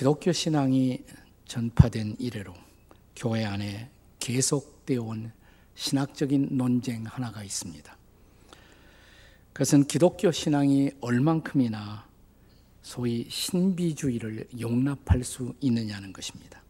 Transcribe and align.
기독교 0.00 0.32
신앙이 0.32 1.04
전파된 1.44 2.16
이래로 2.18 2.54
교회 3.14 3.44
안에 3.44 3.90
계속되어 4.18 5.02
온 5.02 5.30
신학적인 5.74 6.48
논쟁 6.52 7.04
하나가 7.04 7.44
있습니다. 7.44 7.98
그것은 9.52 9.84
기독교 9.84 10.32
신앙이 10.32 10.92
얼만큼이나 11.02 12.08
소위 12.80 13.26
신비주의를 13.28 14.48
용납할 14.58 15.22
수 15.22 15.54
있느냐는 15.60 16.14
것입니다. 16.14 16.62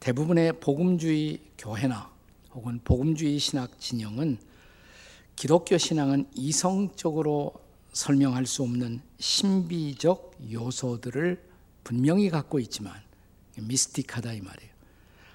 대부분의 0.00 0.58
복음주의 0.58 1.38
교회나 1.56 2.10
혹은 2.54 2.80
복음주의 2.82 3.38
신학 3.38 3.78
진영은 3.78 4.38
기독교 5.36 5.78
신앙은 5.78 6.26
이성적으로 6.34 7.52
설명할 7.92 8.46
수 8.46 8.64
없는 8.64 9.00
신비적 9.20 10.38
요소들을 10.50 11.51
분명히 11.84 12.30
갖고 12.30 12.58
있지만 12.58 12.94
미스틱하다 13.56 14.32
이 14.32 14.40
말이에요. 14.40 14.72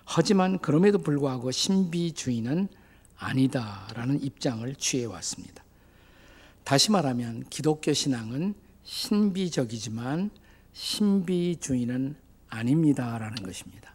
하지만 0.05 0.59
그럼에도 0.59 0.97
불구하고 0.99 1.51
신비주의는 1.51 2.69
아니다라는 3.17 4.23
입장을 4.23 4.73
취해 4.75 5.05
왔습니다. 5.05 5.63
다시 6.63 6.91
말하면 6.91 7.45
기독교 7.49 7.93
신앙은 7.93 8.53
신비적이지만 8.83 10.31
신비주의는 10.73 12.15
아닙니다라는 12.49 13.43
것입니다. 13.43 13.93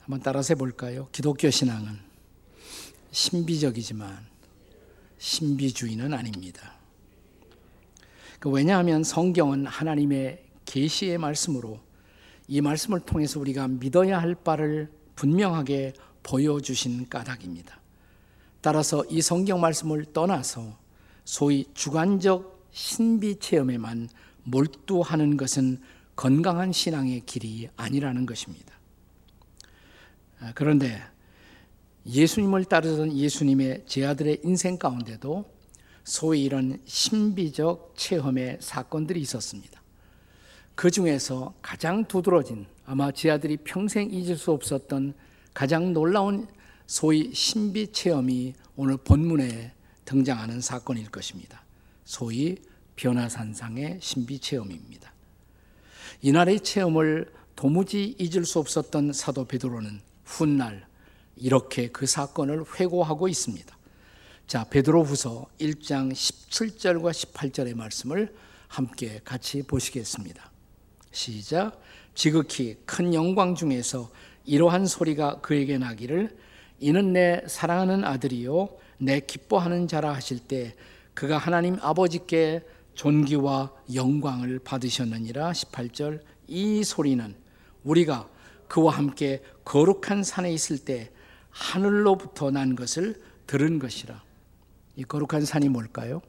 한번 0.00 0.20
따라서 0.22 0.54
볼까요? 0.54 1.08
기독교 1.12 1.50
신앙은 1.50 1.98
신비적이지만 3.10 4.26
신비주의는 5.18 6.14
아닙니다. 6.14 6.74
그 8.38 8.48
왜냐하면 8.48 9.02
성경은 9.02 9.66
하나님의 9.66 10.47
계시의 10.68 11.16
말씀으로 11.18 11.80
이 12.46 12.60
말씀을 12.60 13.00
통해서 13.00 13.40
우리가 13.40 13.68
믿어야 13.68 14.20
할 14.20 14.34
바를 14.34 14.90
분명하게 15.16 15.94
보여주신 16.22 17.08
까닭입니다. 17.08 17.80
따라서 18.60 19.04
이 19.08 19.22
성경 19.22 19.60
말씀을 19.60 20.06
떠나서 20.12 20.78
소위 21.24 21.66
주관적 21.74 22.68
신비 22.70 23.38
체험에만 23.38 24.08
몰두하는 24.44 25.36
것은 25.36 25.80
건강한 26.14 26.72
신앙의 26.72 27.22
길이 27.24 27.68
아니라는 27.76 28.26
것입니다. 28.26 28.74
아, 30.40 30.52
그런데 30.54 31.00
예수님을 32.06 32.66
따르던 32.66 33.16
예수님의 33.16 33.84
제 33.86 34.04
아들의 34.04 34.40
인생 34.44 34.78
가운데도 34.78 35.44
소위 36.04 36.44
이런 36.44 36.80
신비적 36.84 37.94
체험의 37.96 38.58
사건들이 38.60 39.20
있었습니다. 39.20 39.77
그 40.78 40.92
중에서 40.92 41.54
가장 41.60 42.04
두드러진 42.04 42.64
아마 42.86 43.10
제 43.10 43.32
아들이 43.32 43.56
평생 43.56 44.12
잊을 44.12 44.36
수 44.36 44.52
없었던 44.52 45.12
가장 45.52 45.92
놀라운 45.92 46.46
소위 46.86 47.34
신비 47.34 47.90
체험이 47.90 48.54
오늘 48.76 48.96
본문에 48.96 49.72
등장하는 50.04 50.60
사건일 50.60 51.10
것입니다. 51.10 51.64
소위 52.04 52.58
변화산상의 52.94 53.98
신비 54.00 54.38
체험입니다. 54.38 55.12
이날의 56.22 56.60
체험을 56.60 57.32
도무지 57.56 58.14
잊을 58.16 58.44
수 58.44 58.60
없었던 58.60 59.12
사도 59.12 59.46
베드로는 59.46 60.00
훗날 60.24 60.86
이렇게 61.34 61.88
그 61.88 62.06
사건을 62.06 62.64
회고하고 62.78 63.26
있습니다. 63.26 63.76
자, 64.46 64.62
베드로후서 64.62 65.48
1장 65.58 66.12
17절과 66.12 67.10
18절의 67.10 67.74
말씀을 67.74 68.32
함께 68.68 69.20
같이 69.24 69.64
보시겠습니다. 69.64 70.52
시작. 71.10 71.80
지극히 72.14 72.76
큰 72.84 73.14
영광 73.14 73.54
중에서 73.54 74.10
이러한 74.44 74.86
소리가 74.86 75.40
그에게 75.40 75.78
나기를 75.78 76.36
이는 76.80 77.12
내 77.12 77.42
사랑하는 77.46 78.04
아들이요 78.04 78.68
내 78.98 79.20
기뻐하는 79.20 79.88
자라 79.88 80.12
하실 80.12 80.38
때 80.38 80.74
그가 81.14 81.38
하나님 81.38 81.76
아버지께 81.80 82.64
존귀와 82.94 83.72
영광을 83.94 84.58
받으셨느니라 84.58 85.52
18절 85.52 86.20
이 86.48 86.82
소리는 86.82 87.34
우리가 87.84 88.28
그와 88.66 88.96
함께 88.96 89.42
거룩한 89.64 90.24
산에 90.24 90.52
있을 90.52 90.78
때 90.78 91.10
하늘로부터 91.50 92.50
난 92.50 92.76
것을 92.76 93.20
들은 93.46 93.78
것이라. 93.78 94.22
이 94.96 95.04
거룩한 95.04 95.44
산이 95.44 95.68
뭘까요? 95.68 96.20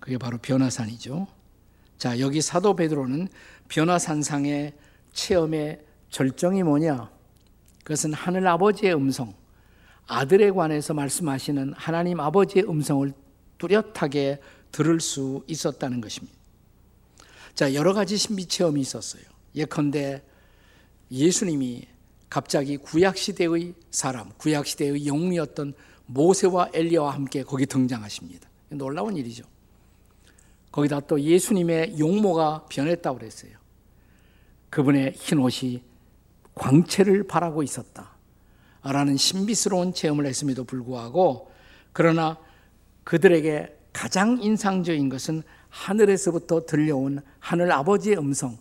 그게 0.00 0.18
바로 0.18 0.38
변화산이죠. 0.38 1.26
자, 1.98 2.18
여기 2.20 2.40
사도 2.40 2.76
베드로는 2.76 3.28
변화산상의 3.68 4.74
체험의 5.12 5.80
절정이 6.10 6.62
뭐냐? 6.62 7.10
그것은 7.84 8.12
하늘 8.12 8.46
아버지의 8.46 8.94
음성, 8.94 9.34
아들에 10.06 10.50
관해서 10.50 10.94
말씀하시는 10.94 11.72
하나님 11.74 12.20
아버지의 12.20 12.68
음성을 12.68 13.12
뚜렷하게 13.58 14.40
들을 14.72 15.00
수 15.00 15.42
있었다는 15.46 16.00
것입니다. 16.00 16.36
자, 17.54 17.72
여러 17.74 17.94
가지 17.94 18.16
신비 18.16 18.46
체험이 18.46 18.82
있었어요. 18.82 19.22
예컨대 19.54 20.22
예수님이 21.10 21.86
갑자기 22.28 22.76
구약 22.76 23.16
시대의 23.16 23.74
사람, 23.90 24.30
구약 24.36 24.66
시대의 24.66 25.06
영웅이었던 25.06 25.72
모세와 26.06 26.70
엘리야와 26.74 27.14
함께 27.14 27.42
거기 27.42 27.64
등장하십니다. 27.64 28.48
놀라운 28.68 29.16
일이죠. 29.16 29.44
거기다 30.76 31.00
또 31.00 31.18
예수님의 31.18 31.98
용모가 31.98 32.66
변했다고 32.68 33.18
그랬어요. 33.18 33.52
그분의 34.68 35.14
흰 35.16 35.38
옷이 35.38 35.82
광채를 36.54 37.26
바라고 37.26 37.62
있었다. 37.62 38.10
라는 38.82 39.16
신비스러운 39.16 39.94
체험을 39.94 40.26
했음에도 40.26 40.64
불구하고 40.64 41.50
그러나 41.94 42.38
그들에게 43.04 43.74
가장 43.94 44.38
인상적인 44.42 45.08
것은 45.08 45.42
하늘에서부터 45.70 46.66
들려온 46.66 47.22
하늘 47.38 47.72
아버지의 47.72 48.18
음성, 48.18 48.58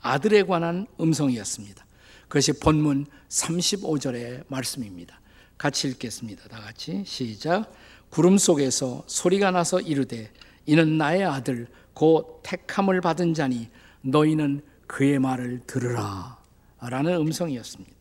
아들에 0.00 0.44
관한 0.44 0.86
음성이었습니다. 1.00 1.84
그것이 2.28 2.60
본문 2.60 3.06
35절의 3.28 4.44
말씀입니다. 4.46 5.20
같이 5.58 5.88
읽겠습니다. 5.88 6.48
다 6.48 6.60
같이 6.60 7.02
시작. 7.04 7.72
구름 8.10 8.38
속에서 8.38 9.02
소리가 9.08 9.50
나서 9.50 9.80
이르되 9.80 10.30
이는 10.66 10.98
나의 10.98 11.24
아들 11.24 11.66
곧 11.94 12.40
택함을 12.42 13.00
받은 13.00 13.34
자니 13.34 13.68
너희는 14.02 14.62
그의 14.86 15.18
말을 15.18 15.60
들으라 15.66 16.38
라는 16.80 17.14
음성이었습니다. 17.16 17.96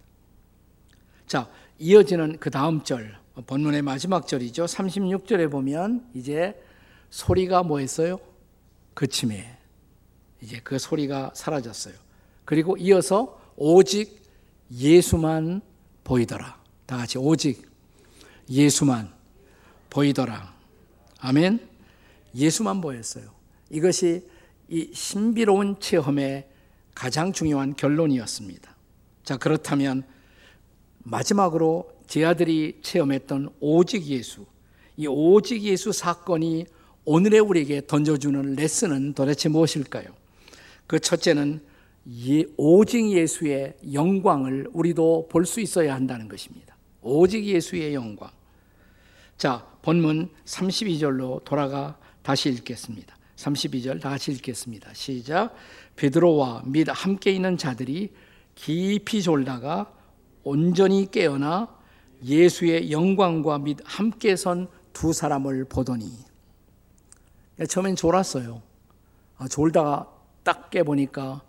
자, 1.27 1.49
이어지는 1.79 2.37
그 2.39 2.49
다음 2.49 2.83
절 2.83 3.17
본문의 3.47 3.81
마지막 3.81 4.27
절이죠. 4.27 4.65
36절에 4.65 5.49
보면 5.49 6.07
이제 6.13 6.61
소리가 7.09 7.63
뭐였어요? 7.63 8.19
그침에 8.93 9.57
이제 10.41 10.59
그 10.63 10.77
소리가 10.77 11.31
사라졌어요. 11.33 11.95
그리고 12.45 12.77
이어서 12.77 13.39
오직 13.55 14.21
예수만 14.71 15.61
보이더라. 16.03 16.61
다 16.85 16.97
같이 16.97 17.17
오직 17.17 17.69
예수만 18.49 19.11
보이더라. 19.89 20.53
아멘. 21.19 21.74
예수만 22.35 22.81
보였어요. 22.81 23.31
이것이 23.69 24.27
이 24.67 24.89
신비로운 24.93 25.79
체험의 25.79 26.47
가장 26.93 27.31
중요한 27.31 27.75
결론이었습니다. 27.75 28.75
자, 29.23 29.37
그렇다면 29.37 30.03
마지막으로 30.99 31.91
제 32.07 32.25
아들이 32.25 32.79
체험했던 32.81 33.49
오직 33.59 34.05
예수, 34.07 34.45
이 34.97 35.07
오직 35.07 35.61
예수 35.63 35.91
사건이 35.91 36.65
오늘의 37.05 37.39
우리에게 37.39 37.85
던져주는 37.85 38.55
레슨은 38.55 39.13
도대체 39.13 39.49
무엇일까요? 39.49 40.05
그 40.87 40.99
첫째는 40.99 41.61
예, 42.27 42.43
오직 42.57 43.11
예수의 43.11 43.77
영광을 43.93 44.67
우리도 44.73 45.27
볼 45.29 45.45
수 45.45 45.59
있어야 45.59 45.95
한다는 45.95 46.27
것입니다. 46.27 46.75
오직 47.01 47.43
예수의 47.45 47.93
영광. 47.95 48.29
자, 49.37 49.67
본문 49.81 50.29
32절로 50.45 51.43
돌아가 51.43 51.97
다시 52.25 52.49
읽겠습니다. 52.49 53.15
32절 53.35 54.01
다 54.01 54.09
같이 54.09 54.31
읽겠습니다. 54.31 54.93
시작. 54.93 55.53
베드로와 55.95 56.63
및 56.65 56.87
함께 56.89 57.31
있는 57.31 57.57
자들이 57.57 58.11
깊이 58.55 59.21
졸다가 59.21 59.93
온전히 60.43 61.09
깨어나 61.11 61.67
예수의 62.23 62.91
영광과 62.91 63.59
및 63.59 63.77
함께 63.85 64.35
선 64.35 64.67
두 64.95 65.11
사람을 65.11 65.65
보더니 65.65 66.09
처음엔 67.67 67.97
졸았어요. 67.97 68.63
아, 69.37 69.47
졸다가 69.49 70.09
딱 70.43 70.69
깨보니까 70.69 71.41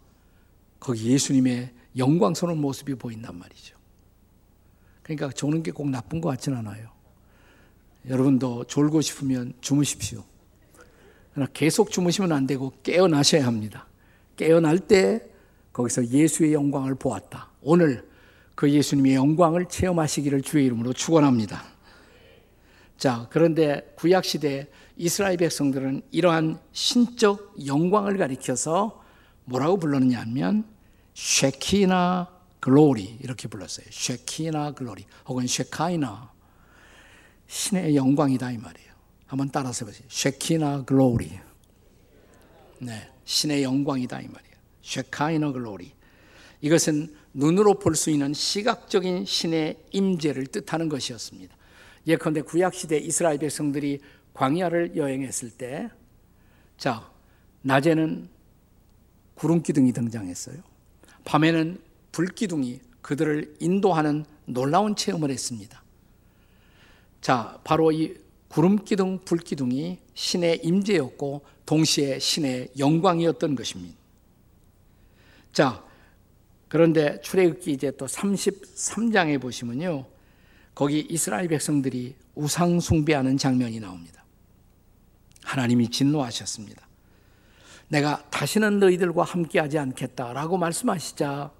거기 0.81 1.12
예수님의 1.12 1.73
영광스러운 1.96 2.61
모습이 2.61 2.96
보인단 2.96 3.38
말이죠. 3.38 3.76
그러니까 5.05 5.31
조는 5.31 5.62
게 5.62 5.70
꼭 5.70 5.88
나쁜 5.90 6.20
것 6.20 6.28
같지는 6.31 6.58
않아요. 6.58 6.90
여러분도 8.08 8.64
졸고 8.64 9.00
싶으면 9.00 9.55
주무십시오. 9.61 10.25
계속 11.53 11.91
주무시면 11.91 12.33
안 12.33 12.47
되고 12.47 12.73
깨어나셔야 12.83 13.47
합니다. 13.47 13.87
깨어날 14.37 14.79
때 14.79 15.23
거기서 15.73 16.06
예수의 16.06 16.55
영광을 16.55 16.94
보았다. 16.94 17.50
오늘 17.61 18.09
그 18.55 18.71
예수님의 18.71 19.15
영광을 19.15 19.67
체험하시기를 19.67 20.41
주의 20.41 20.65
이름으로 20.65 20.94
축원합니다. 20.94 21.62
자, 22.97 23.27
그런데 23.31 23.93
구약 23.97 24.25
시대 24.25 24.69
이스라엘 24.97 25.37
백성들은 25.37 26.03
이러한 26.11 26.59
신적 26.73 27.55
영광을 27.67 28.17
가리켜서 28.17 29.03
뭐라고 29.44 29.79
불렀느냐 29.79 30.21
하면 30.21 30.65
쉐키나 31.12 32.31
글로리 32.61 33.19
이렇게 33.21 33.49
불렀어요. 33.49 33.87
쉐키나 33.91 34.73
글로리 34.73 35.05
혹은 35.27 35.47
쉐카이나 35.47 36.33
신의 37.47 37.94
영광이다 37.94 38.50
이 38.53 38.59
말이에요. 38.59 38.86
한번 39.26 39.50
따라서 39.50 39.84
보세요. 39.84 40.06
쉐키나 40.08 40.84
글로리. 40.84 41.31
네, 42.78 43.11
신의 43.25 43.62
영광이다 43.62 44.20
이 44.20 44.28
말이에요. 44.28 44.56
쉐카이나 44.82 45.52
글로리. 45.52 45.93
이것은 46.61 47.14
눈으로 47.34 47.78
볼 47.78 47.94
수 47.94 48.11
있는 48.11 48.32
시각적인 48.32 49.25
신의 49.25 49.78
임재를 49.93 50.46
뜻하는 50.46 50.88
것이었습니다. 50.88 51.55
예컨대 52.06 52.43
구약 52.43 52.75
시대 52.75 52.99
이스라엘 52.99 53.38
백성들이 53.38 54.00
광야를 54.32 54.96
여행했을 54.96 55.50
때, 55.50 55.90
자 56.78 57.11
낮에는 57.62 58.28
구름 59.34 59.62
기둥이 59.62 59.93
등장했어요. 59.93 60.56
밤에는 61.25 61.81
불 62.12 62.26
기둥이 62.28 62.81
그들을 63.02 63.56
인도하는 63.61 64.25
놀라운 64.46 64.94
체험을 64.96 65.31
했습니다. 65.31 65.82
자, 67.20 67.58
바로 67.64 67.90
이 67.93 68.14
구름 68.56 68.82
기둥, 68.87 69.19
불 69.23 69.37
기둥이 69.37 69.99
신의 70.14 70.61
임재였고 70.64 71.44
동시에 71.67 72.19
신의 72.19 72.70
영광이었던 72.79 73.55
것입니다. 73.55 73.94
자, 75.53 75.85
그런데 76.67 77.20
출애굽기 77.20 77.70
이제 77.70 77.91
또 77.99 78.06
33장에 78.06 79.38
보시면요. 79.43 80.06
거기 80.75 81.00
이스라엘 81.00 81.49
백성들이 81.49 82.14
우상 82.35 82.81
숭배하는 82.81 83.37
장면이 83.37 83.79
나옵니다. 83.79 84.25
하나님이 85.44 85.91
진노하셨습니다. 85.91 86.88
내가 87.88 88.25
다시는 88.31 88.79
너희들과 88.81 89.23
함께하지 89.23 89.79
않겠다라고 89.79 90.56
말씀하시자 90.56 91.52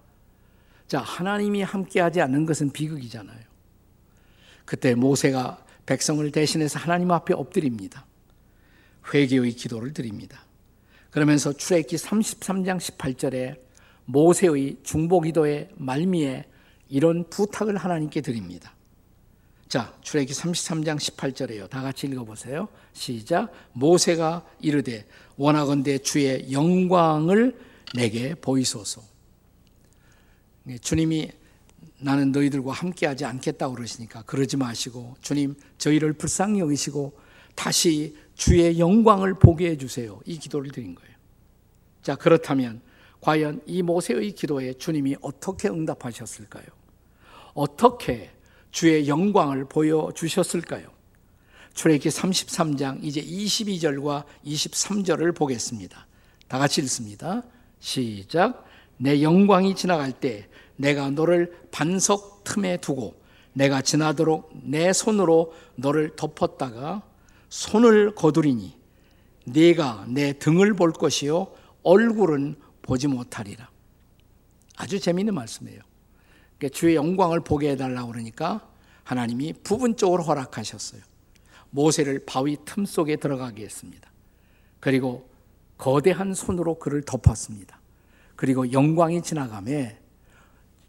자, 0.89 1.01
하나님이 1.01 1.61
함께하지 1.61 2.23
않는 2.23 2.47
것은 2.47 2.71
비극이잖아요. 2.71 3.45
그때 4.65 4.95
모세가 4.95 5.66
백성을 5.87 6.31
대신해서 6.31 6.79
하나님 6.79 7.11
앞에 7.13 7.33
엎드립니다. 7.35 8.05
회개의 9.13 9.53
기도를 9.53 9.93
드립니다. 9.93 10.45
그러면서 11.11 11.53
출애굽기 11.53 11.97
33장 11.97 12.79
18절에 12.79 13.59
모세의 14.05 14.79
중보 14.83 15.21
기도의 15.21 15.71
말미에 15.77 16.45
이런 16.89 17.29
부탁을 17.31 17.77
하나님께 17.77 18.21
드립니다. 18.21 18.75
자, 19.69 19.97
출애굽기 20.03 20.35
33장 20.35 20.97
18절에요. 20.99 21.69
다 21.71 21.83
같이 21.83 22.07
읽어 22.07 22.25
보세요. 22.25 22.69
시작. 22.93 23.53
모세가 23.73 24.45
이르되 24.61 25.07
원하건대 25.37 25.99
주의 25.99 26.53
영광을 26.53 27.57
내게 27.95 28.35
보이소서. 28.35 29.03
네, 30.65 30.79
주님이 30.79 31.31
나는 31.99 32.33
너희들과 32.33 32.73
함께하지 32.73 33.25
않겠다고 33.25 33.75
그러시니까 33.75 34.23
그러지 34.23 34.57
마시고 34.57 35.17
주님 35.21 35.55
저희를 35.79 36.13
불쌍히 36.13 36.61
여기시고 36.61 37.19
다시 37.55 38.17
주의 38.35 38.79
영광을 38.79 39.35
보게 39.35 39.71
해주세요. 39.71 40.21
이 40.27 40.39
기도를 40.39 40.71
드린 40.71 40.95
거예요. 40.95 41.15
자 42.03 42.15
그렇다면 42.15 42.83
과연 43.21 43.63
이 43.67 43.83
모세의 43.83 44.33
기도에 44.33 44.75
주님이 44.75 45.17
어떻게 45.23 45.69
응답하셨을까요? 45.69 46.67
어떻게 47.55 48.31
주의 48.71 49.09
영광을 49.09 49.65
보여주셨을까요? 49.65 50.89
출애기 51.73 52.09
33장 52.09 53.03
이제 53.03 53.23
22절과 53.23 54.25
23절을 54.45 55.35
보겠습니다. 55.35 56.07
다 56.49 56.59
같이 56.59 56.81
읽습니다. 56.83 57.43
시작. 57.81 58.65
내 58.99 59.23
영광이 59.23 59.75
지나갈 59.75 60.13
때 60.13 60.49
내가 60.77 61.11
너를 61.11 61.53
반석 61.71 62.45
틈에 62.45 62.79
두고 62.79 63.15
내가 63.53 63.81
지나도록 63.81 64.51
내 64.63 64.93
손으로 64.93 65.55
너를 65.77 66.15
덮었다가 66.15 67.03
손을 67.49 68.15
거두리니 68.15 68.77
네가 69.47 70.07
내 70.09 70.33
등을 70.39 70.75
볼 70.75 70.93
것이요 70.93 71.49
얼굴은 71.83 72.57
보지 72.83 73.07
못하리라. 73.07 73.71
아주 74.77 75.01
재미있는 75.01 75.35
말씀이에요. 75.35 75.81
그러니까 76.59 76.77
주의 76.77 76.95
영광을 76.97 77.41
보게 77.41 77.71
해달라고 77.71 78.11
그러니까 78.11 78.69
하나님이 79.05 79.55
부분적으로 79.63 80.23
허락하셨어요. 80.23 81.01
모세를 81.71 82.25
바위 82.27 82.57
틈 82.65 82.85
속에 82.85 83.17
들어가게 83.17 83.65
했습니다. 83.65 84.11
그리고 84.81 85.29
거대한 85.79 86.35
손으로 86.35 86.79
그를 86.79 87.03
덮었습니다. 87.03 87.81
그리고 88.35 88.73
영광이 88.73 89.23
지나가며 89.23 89.91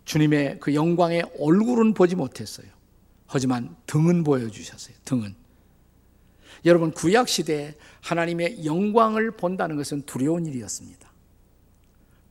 주님의 0.08 0.62
그 0.62 0.74
영광의 0.74 1.24
얼굴은 1.38 1.94
보지 1.94 2.16
못했어요. 2.16 2.68
하지만 3.26 3.76
등은 3.88 4.24
보여주셨어요. 4.24 4.96
등은. 5.04 5.36
여러분, 6.64 6.92
구약시대에 6.92 7.76
하나님의 8.02 8.66
영광을 8.66 9.32
본다는 9.32 9.76
것은 9.76 10.04
두려운 10.04 10.46
일이었습니다. 10.46 11.12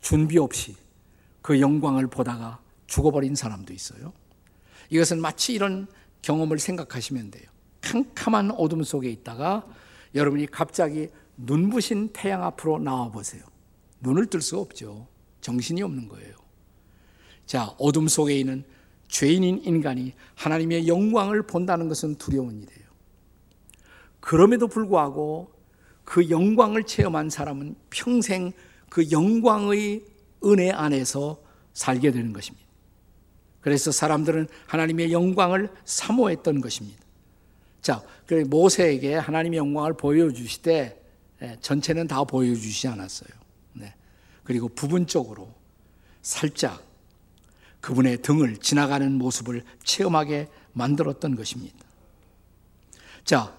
준비 0.00 0.38
없이 0.38 0.74
그 1.42 1.60
영광을 1.60 2.06
보다가 2.06 2.60
죽어버린 2.86 3.34
사람도 3.34 3.74
있어요. 3.74 4.14
이것은 4.88 5.20
마치 5.20 5.52
이런 5.52 5.86
경험을 6.22 6.58
생각하시면 6.58 7.30
돼요. 7.30 7.44
캄캄한 7.82 8.52
어둠 8.52 8.84
속에 8.84 9.10
있다가 9.10 9.66
여러분이 10.14 10.46
갑자기 10.46 11.08
눈부신 11.36 12.08
태양 12.14 12.42
앞으로 12.42 12.78
나와 12.78 13.10
보세요. 13.10 13.42
눈을 14.00 14.26
뜰 14.26 14.40
수 14.40 14.58
없죠. 14.58 15.06
정신이 15.42 15.82
없는 15.82 16.08
거예요. 16.08 16.45
자, 17.46 17.74
어둠 17.78 18.08
속에 18.08 18.38
있는 18.38 18.64
죄인인 19.08 19.62
인간이 19.64 20.12
하나님의 20.34 20.88
영광을 20.88 21.42
본다는 21.42 21.88
것은 21.88 22.16
두려운 22.16 22.62
일이에요. 22.62 22.86
그럼에도 24.20 24.66
불구하고 24.66 25.52
그 26.04 26.28
영광을 26.28 26.84
체험한 26.84 27.30
사람은 27.30 27.76
평생 27.90 28.52
그 28.88 29.10
영광의 29.10 30.04
은혜 30.44 30.70
안에서 30.70 31.40
살게 31.72 32.10
되는 32.10 32.32
것입니다. 32.32 32.66
그래서 33.60 33.90
사람들은 33.90 34.48
하나님의 34.66 35.12
영광을 35.12 35.68
사모했던 35.84 36.60
것입니다. 36.60 37.04
자, 37.80 38.02
그 38.26 38.34
모세에게 38.34 39.14
하나님의 39.14 39.58
영광을 39.58 39.92
보여주시되 39.94 41.02
예, 41.42 41.58
전체는 41.60 42.08
다 42.08 42.24
보여주시지 42.24 42.88
않았어요. 42.88 43.28
네. 43.74 43.94
그리고 44.42 44.68
부분적으로 44.68 45.52
살짝 46.22 46.85
그분의 47.86 48.20
등을 48.20 48.56
지나가는 48.56 49.12
모습을 49.12 49.62
체험하게 49.84 50.48
만들었던 50.72 51.36
것입니다. 51.36 51.76
자, 53.24 53.56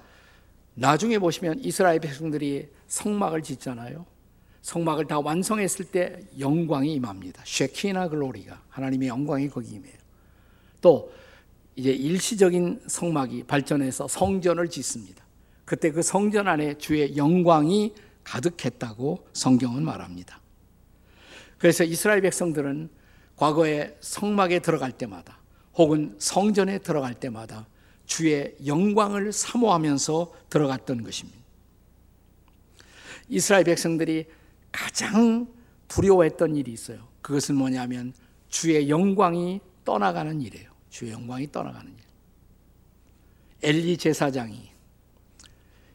나중에 0.73 1.17
보시면 1.17 1.61
이스라엘 1.63 2.01
백성들이 2.01 2.67
성막을 2.87 3.41
짓잖아요. 3.41 4.05
성막을 4.63 5.07
다 5.07 5.21
완성했을 5.21 5.85
때 5.85 6.19
영광이 6.37 6.93
임합니다. 6.95 7.41
쉐키나 7.45 8.09
글로리가 8.09 8.61
하나님의 8.67 9.07
영광이 9.07 9.47
거기 9.47 9.75
임해요. 9.75 9.95
또 10.81 11.13
이제 11.77 11.91
일시적인 11.91 12.81
성막이 12.85 13.43
발전해서 13.43 14.09
성전을 14.09 14.69
짓습니다. 14.69 15.23
그때 15.63 15.89
그 15.89 16.01
성전 16.01 16.49
안에 16.49 16.77
주의 16.77 17.15
영광이 17.15 17.93
가득했다고 18.25 19.25
성경은 19.31 19.85
말합니다. 19.85 20.41
그래서 21.57 21.85
이스라엘 21.85 22.19
백성들은 22.19 22.96
과거에 23.37 23.95
성막에 24.01 24.59
들어갈 24.59 24.91
때마다 24.91 25.39
혹은 25.75 26.15
성전에 26.19 26.79
들어갈 26.79 27.13
때마다 27.13 27.67
주의 28.05 28.55
영광을 28.65 29.31
사모하면서 29.31 30.33
들어갔던 30.49 31.03
것입니다. 31.03 31.37
이스라엘 33.29 33.63
백성들이 33.63 34.25
가장 34.71 35.47
두려워했던 35.87 36.55
일이 36.55 36.71
있어요. 36.71 37.07
그것은 37.21 37.55
뭐냐면 37.55 38.13
주의 38.49 38.89
영광이 38.89 39.59
떠나가는 39.85 40.41
일이에요. 40.41 40.71
주의 40.89 41.11
영광이 41.11 41.51
떠나가는 41.51 41.91
일. 41.91 41.97
엘리 43.61 43.97
제사장이 43.97 44.71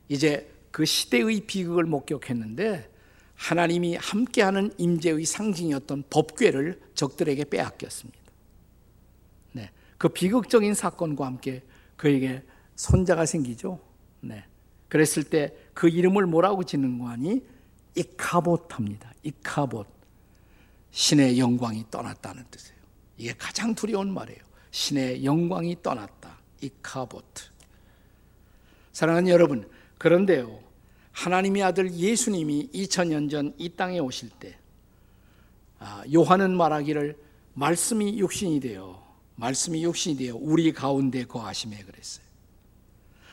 이제 0.08 0.50
그 0.70 0.84
시대의 0.84 1.42
비극을 1.46 1.84
목격했는데 1.84 2.90
하나님이 3.34 3.96
함께하는 3.96 4.72
임재의 4.78 5.24
상징이었던 5.24 6.04
법궤를 6.10 6.80
적들에게 7.02 7.44
빼앗겼습니다. 7.44 8.20
네, 9.52 9.70
그 9.98 10.08
비극적인 10.08 10.74
사건과 10.74 11.26
함께 11.26 11.62
그에게 11.96 12.42
손자가 12.76 13.26
생기죠. 13.26 13.80
네, 14.20 14.44
그랬을 14.88 15.24
때 15.24 15.62
그 15.74 15.88
이름을 15.88 16.26
뭐라고 16.26 16.64
짓는 16.64 16.98
거 16.98 17.08
아니? 17.08 17.42
이카봇합니다. 17.94 19.12
이카봇. 19.22 19.86
신의 20.90 21.38
영광이 21.38 21.86
떠났다는 21.90 22.44
뜻이에요. 22.50 22.78
이게 23.16 23.32
가장 23.36 23.74
두려운 23.74 24.12
말이에요. 24.12 24.40
신의 24.70 25.24
영광이 25.24 25.82
떠났다. 25.82 26.38
이카보트. 26.60 27.44
사랑하는 28.92 29.28
여러분, 29.30 29.68
그런데요. 29.98 30.60
하나님의 31.12 31.62
아들 31.62 31.92
예수님이 31.92 32.70
2000년 32.72 33.30
전 33.30 33.54
이 33.58 33.68
땅에 33.70 33.98
오실 33.98 34.30
때 34.38 34.56
아, 34.56 34.61
요한은 36.12 36.56
말하기를 36.56 37.16
말씀이 37.54 38.18
육신이 38.18 38.60
되어 38.60 39.02
말씀이 39.36 39.82
육신이 39.84 40.16
되어 40.16 40.36
우리 40.36 40.72
가운데 40.72 41.24
거하심에 41.24 41.78
그랬어요. 41.78 42.24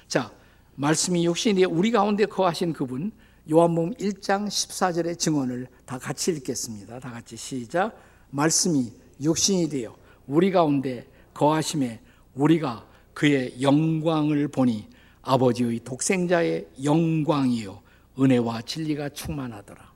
자, 0.07 0.31
말씀이 0.75 1.25
육신이 1.25 1.55
되어 1.55 1.69
우리 1.69 1.91
가운데 1.91 2.25
거하신 2.25 2.73
그분 2.73 3.11
요한복음 3.49 3.93
1장 3.95 4.47
14절의 4.47 5.17
증언을 5.17 5.67
다 5.85 5.97
같이 5.97 6.31
읽겠습니다. 6.31 6.99
다 6.99 7.11
같이 7.11 7.35
시작. 7.35 7.95
말씀이 8.29 8.91
육신이 9.21 9.69
되어 9.69 9.95
우리 10.27 10.51
가운데 10.51 11.07
거하심에 11.33 12.01
우리가 12.35 12.87
그의 13.13 13.61
영광을 13.61 14.47
보니 14.47 14.87
아버지의 15.21 15.81
독생자의 15.83 16.67
영광이요 16.83 17.81
은혜와 18.19 18.61
진리가 18.61 19.09
충만하더라. 19.09 19.88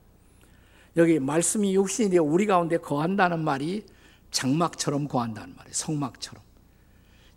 여기 0.97 1.19
말씀이 1.19 1.75
육신이 1.75 2.09
되어 2.11 2.23
우리 2.23 2.45
가운데 2.45 2.77
거한다는 2.77 3.43
말이 3.43 3.85
장막처럼 4.31 5.07
거한다는 5.07 5.55
말이에요. 5.55 5.73
성막처럼. 5.73 6.43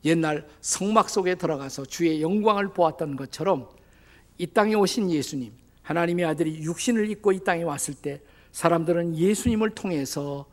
옛날 0.05 0.47
성막 0.61 1.09
속에 1.11 1.35
들어가서 1.35 1.85
주의 1.87 2.23
영광을 2.23 2.69
보았던 2.69 3.17
것처럼 3.17 3.69
이 4.39 4.47
땅에 4.47 4.75
오신 4.75 5.11
예수님, 5.11 5.53
하나님의 5.83 6.25
아들이 6.25 6.63
육신을 6.63 7.11
입고 7.11 7.33
이 7.33 7.43
땅에 7.43 7.63
왔을 7.63 7.95
때 7.95 8.21
사람들은 8.53 9.17
예수님을 9.17 9.71
통해서 9.71 10.47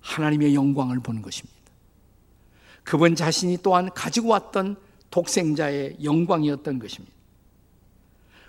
하나님의 0.00 0.54
영광을 0.54 1.00
본 1.00 1.22
것입니다. 1.22 1.54
그분 2.82 3.14
자신이 3.14 3.58
또한 3.62 3.90
가지고 3.94 4.28
왔던 4.28 4.76
독생자의 5.10 5.98
영광이었던 6.02 6.78
것입니다. 6.78 7.14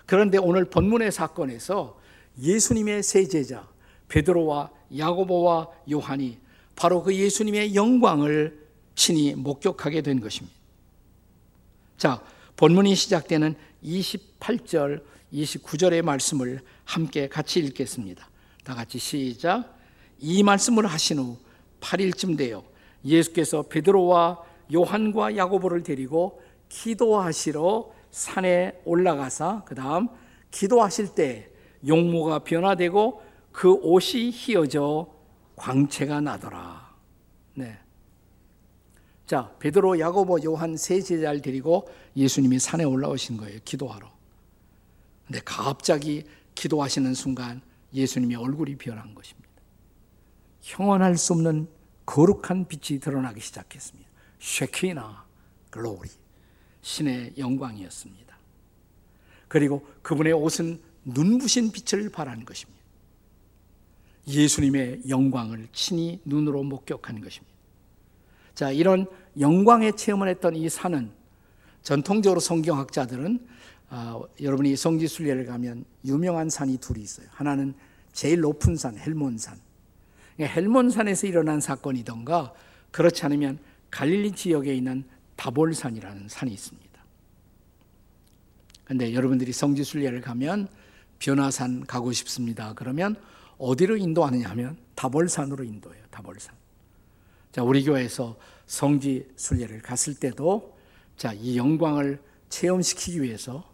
그런데 0.04 0.38
오늘 0.38 0.64
본문의 0.64 1.10
사건에서 1.10 1.98
예수님의 2.40 3.02
세 3.02 3.26
제자 3.26 3.68
베드로와 4.08 4.70
야고보와 4.96 5.68
요한이 5.90 6.38
바로 6.74 7.02
그 7.02 7.14
예수님의 7.14 7.74
영광을 7.74 8.66
친히 8.94 9.34
목격하게 9.34 10.02
된 10.02 10.20
것입니다. 10.20 10.56
자, 11.96 12.22
본문이 12.56 12.94
시작되는 12.94 13.54
28절, 13.82 15.02
29절의 15.32 16.02
말씀을 16.02 16.60
함께 16.84 17.28
같이 17.28 17.60
읽겠습니다. 17.60 18.28
다 18.64 18.74
같이 18.74 18.98
시작. 18.98 19.76
이 20.18 20.42
말씀을 20.42 20.86
하신 20.86 21.18
후 21.18 21.36
8일쯤 21.80 22.36
되어 22.36 22.64
예수께서 23.04 23.62
베드로와 23.62 24.42
요한과 24.74 25.36
야고보를 25.36 25.82
데리고 25.82 26.42
기도하시러 26.68 27.92
산에 28.10 28.80
올라가사 28.84 29.62
그다음 29.64 30.08
기도하실 30.50 31.14
때 31.14 31.50
용모가 31.86 32.40
변화되고 32.40 33.22
그 33.52 33.72
옷이 33.72 34.30
휘어져 34.30 35.08
광채가 35.56 36.20
나더라. 36.20 36.94
네. 37.54 37.78
자, 39.26 39.50
베드로, 39.58 39.98
야고보, 39.98 40.38
요한 40.44 40.76
세 40.76 41.00
제자를 41.00 41.40
데리고 41.42 41.88
예수님이 42.16 42.58
산에 42.58 42.84
올라오신 42.84 43.38
거예요. 43.38 43.58
기도하러. 43.64 44.10
근데 45.26 45.40
갑자기 45.44 46.24
기도하시는 46.54 47.12
순간 47.14 47.60
예수님의 47.92 48.36
얼굴이 48.36 48.76
변한 48.76 49.14
것입니다. 49.14 49.48
형언할 50.60 51.16
수 51.16 51.32
없는 51.32 51.68
거룩한 52.04 52.66
빛이 52.68 53.00
드러나기 53.00 53.40
시작했습니다. 53.40 54.08
쉐키나 54.38 55.24
글로리 55.70 56.08
신의 56.82 57.34
영광이었습니다. 57.36 58.36
그리고 59.48 59.86
그분의 60.02 60.32
옷은 60.34 60.80
눈부신 61.06 61.72
빛을 61.72 62.10
발한 62.10 62.44
것입니다. 62.44 62.76
예수님의 64.28 65.02
영광을 65.08 65.68
친히 65.72 66.20
눈으로 66.24 66.62
목격한 66.64 67.20
것입니다. 67.20 67.54
자, 68.54 68.70
이런 68.72 69.06
영광의 69.38 69.96
체험을 69.96 70.28
했던 70.28 70.56
이 70.56 70.68
산은 70.68 71.10
전통적으로 71.82 72.40
성경학자들은 72.40 73.46
아, 73.88 74.20
여러분이 74.40 74.74
성지순례를 74.74 75.46
가면 75.46 75.84
유명한 76.04 76.50
산이 76.50 76.78
둘이 76.78 77.02
있어요. 77.02 77.28
하나는 77.30 77.74
제일 78.12 78.40
높은 78.40 78.74
산, 78.74 78.98
헬몬산. 78.98 79.56
그러니까 80.34 80.54
헬몬산에서 80.60 81.28
일어난 81.28 81.60
사건이던가 81.60 82.52
그렇지 82.90 83.24
않으면 83.24 83.58
갈릴리 83.90 84.32
지역에 84.32 84.74
있는 84.74 85.04
다볼산이라는 85.36 86.28
산이 86.28 86.52
있습니다. 86.52 86.86
근데 88.84 89.14
여러분들이 89.14 89.52
성지순례를 89.52 90.20
가면 90.20 90.68
변화산 91.18 91.86
가고 91.86 92.12
싶습니다. 92.12 92.72
그러면 92.74 93.16
어디로 93.58 93.96
인도하느냐 93.96 94.48
하면 94.50 94.78
다볼산으로 94.94 95.64
인도해요. 95.64 96.02
다볼산. 96.10 96.54
자, 97.52 97.62
우리 97.62 97.84
교회에서 97.84 98.36
성지 98.66 99.26
순례를 99.36 99.80
갔을 99.80 100.14
때도 100.14 100.76
자, 101.16 101.32
이 101.32 101.56
영광을 101.56 102.20
체험시키기 102.48 103.22
위해서 103.22 103.64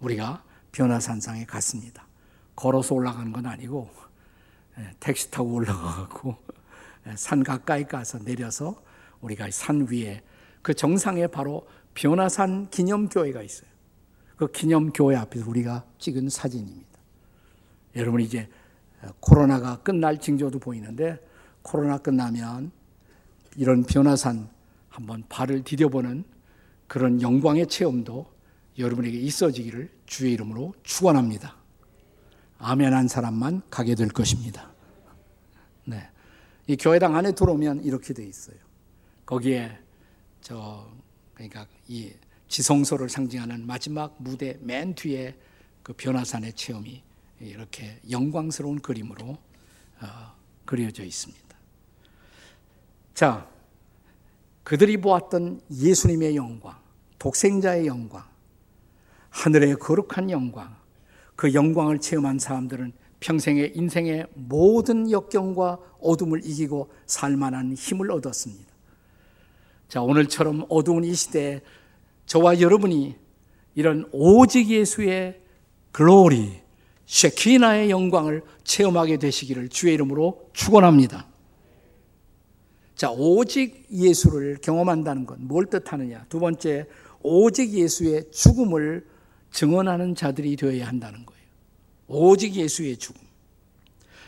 우리가 0.00 0.44
변화산상에 0.72 1.46
갔습니다. 1.46 2.06
걸어서 2.54 2.94
올라가는 2.94 3.32
건 3.32 3.46
아니고 3.46 3.90
예, 4.78 4.90
택시 5.00 5.30
타고 5.30 5.54
올라가고 5.54 6.36
예, 7.06 7.16
산 7.16 7.42
가까이 7.42 7.84
가서 7.84 8.18
내려서 8.18 8.82
우리가 9.20 9.48
산 9.50 9.86
위에 9.90 10.22
그 10.62 10.74
정상에 10.74 11.26
바로 11.26 11.66
변화산 11.94 12.68
기념교회가 12.70 13.42
있어요. 13.42 13.68
그 14.36 14.50
기념교회 14.50 15.16
앞에서 15.16 15.48
우리가 15.48 15.84
찍은 15.98 16.28
사진입니다. 16.28 16.86
여러분 17.96 18.20
이제 18.20 18.48
코로나가 19.20 19.78
끝날 19.82 20.18
징조도 20.18 20.58
보이는데 20.58 21.18
코로나 21.62 21.98
끝나면 21.98 22.72
이런 23.56 23.84
변화산 23.84 24.48
한번 24.88 25.24
발을 25.28 25.62
디뎌보는 25.64 26.24
그런 26.86 27.22
영광의 27.22 27.68
체험도 27.68 28.26
여러분에게 28.78 29.16
있어지기를 29.18 29.90
주의 30.06 30.32
이름으로 30.32 30.74
축원합니다. 30.82 31.56
아멘한 32.58 33.08
사람만 33.08 33.62
가게 33.70 33.94
될 33.94 34.08
것입니다. 34.08 34.72
네. 35.84 36.08
이 36.66 36.76
교회당 36.76 37.14
안에 37.14 37.32
들어오면 37.32 37.84
이렇게 37.84 38.14
돼 38.14 38.24
있어요. 38.24 38.56
거기에 39.26 39.78
저 40.40 40.88
그러니까 41.34 41.66
이 41.88 42.12
지성소를 42.48 43.08
상징하는 43.08 43.66
마지막 43.66 44.14
무대 44.18 44.58
맨 44.60 44.94
뒤에 44.94 45.34
그 45.82 45.92
변화산의 45.92 46.54
체험이 46.54 47.02
이렇게 47.40 47.98
영광스러운 48.10 48.80
그림으로 48.80 49.36
어, 50.00 50.34
그려져 50.64 51.04
있습니다. 51.04 51.44
자, 53.14 53.48
그들이 54.62 54.96
보았던 54.96 55.60
예수님의 55.70 56.36
영광, 56.36 56.76
독생자의 57.18 57.86
영광, 57.86 58.24
하늘의 59.30 59.76
거룩한 59.76 60.30
영광, 60.30 60.76
그 61.36 61.52
영광을 61.52 62.00
체험한 62.00 62.38
사람들은 62.38 62.92
평생의 63.20 63.72
인생의 63.74 64.26
모든 64.34 65.10
역경과 65.10 65.78
어둠을 66.00 66.44
이기고 66.44 66.90
살만한 67.06 67.74
힘을 67.74 68.10
얻었습니다. 68.10 68.72
자, 69.88 70.02
오늘처럼 70.02 70.66
어두운 70.68 71.04
이 71.04 71.14
시대에 71.14 71.60
저와 72.26 72.60
여러분이 72.60 73.16
이런 73.74 74.08
오직 74.12 74.68
예수의 74.70 75.40
글로리, 75.92 76.60
쉐키나의 77.06 77.90
영광을 77.90 78.42
체험하게 78.64 79.18
되시기를 79.18 79.68
주의 79.68 79.94
이름으로 79.94 80.50
축원합니다. 80.52 81.26
자, 82.96 83.10
오직 83.10 83.86
예수를 83.92 84.58
경험한다는 84.62 85.26
건 85.26 85.38
뭘 85.40 85.66
뜻하느냐? 85.66 86.26
두 86.28 86.38
번째, 86.40 86.86
오직 87.22 87.72
예수의 87.72 88.30
죽음을 88.30 89.06
증언하는 89.50 90.14
자들이 90.14 90.56
되어야 90.56 90.86
한다는 90.86 91.24
거예요. 91.26 91.42
오직 92.06 92.54
예수의 92.54 92.96
죽음. 92.96 93.20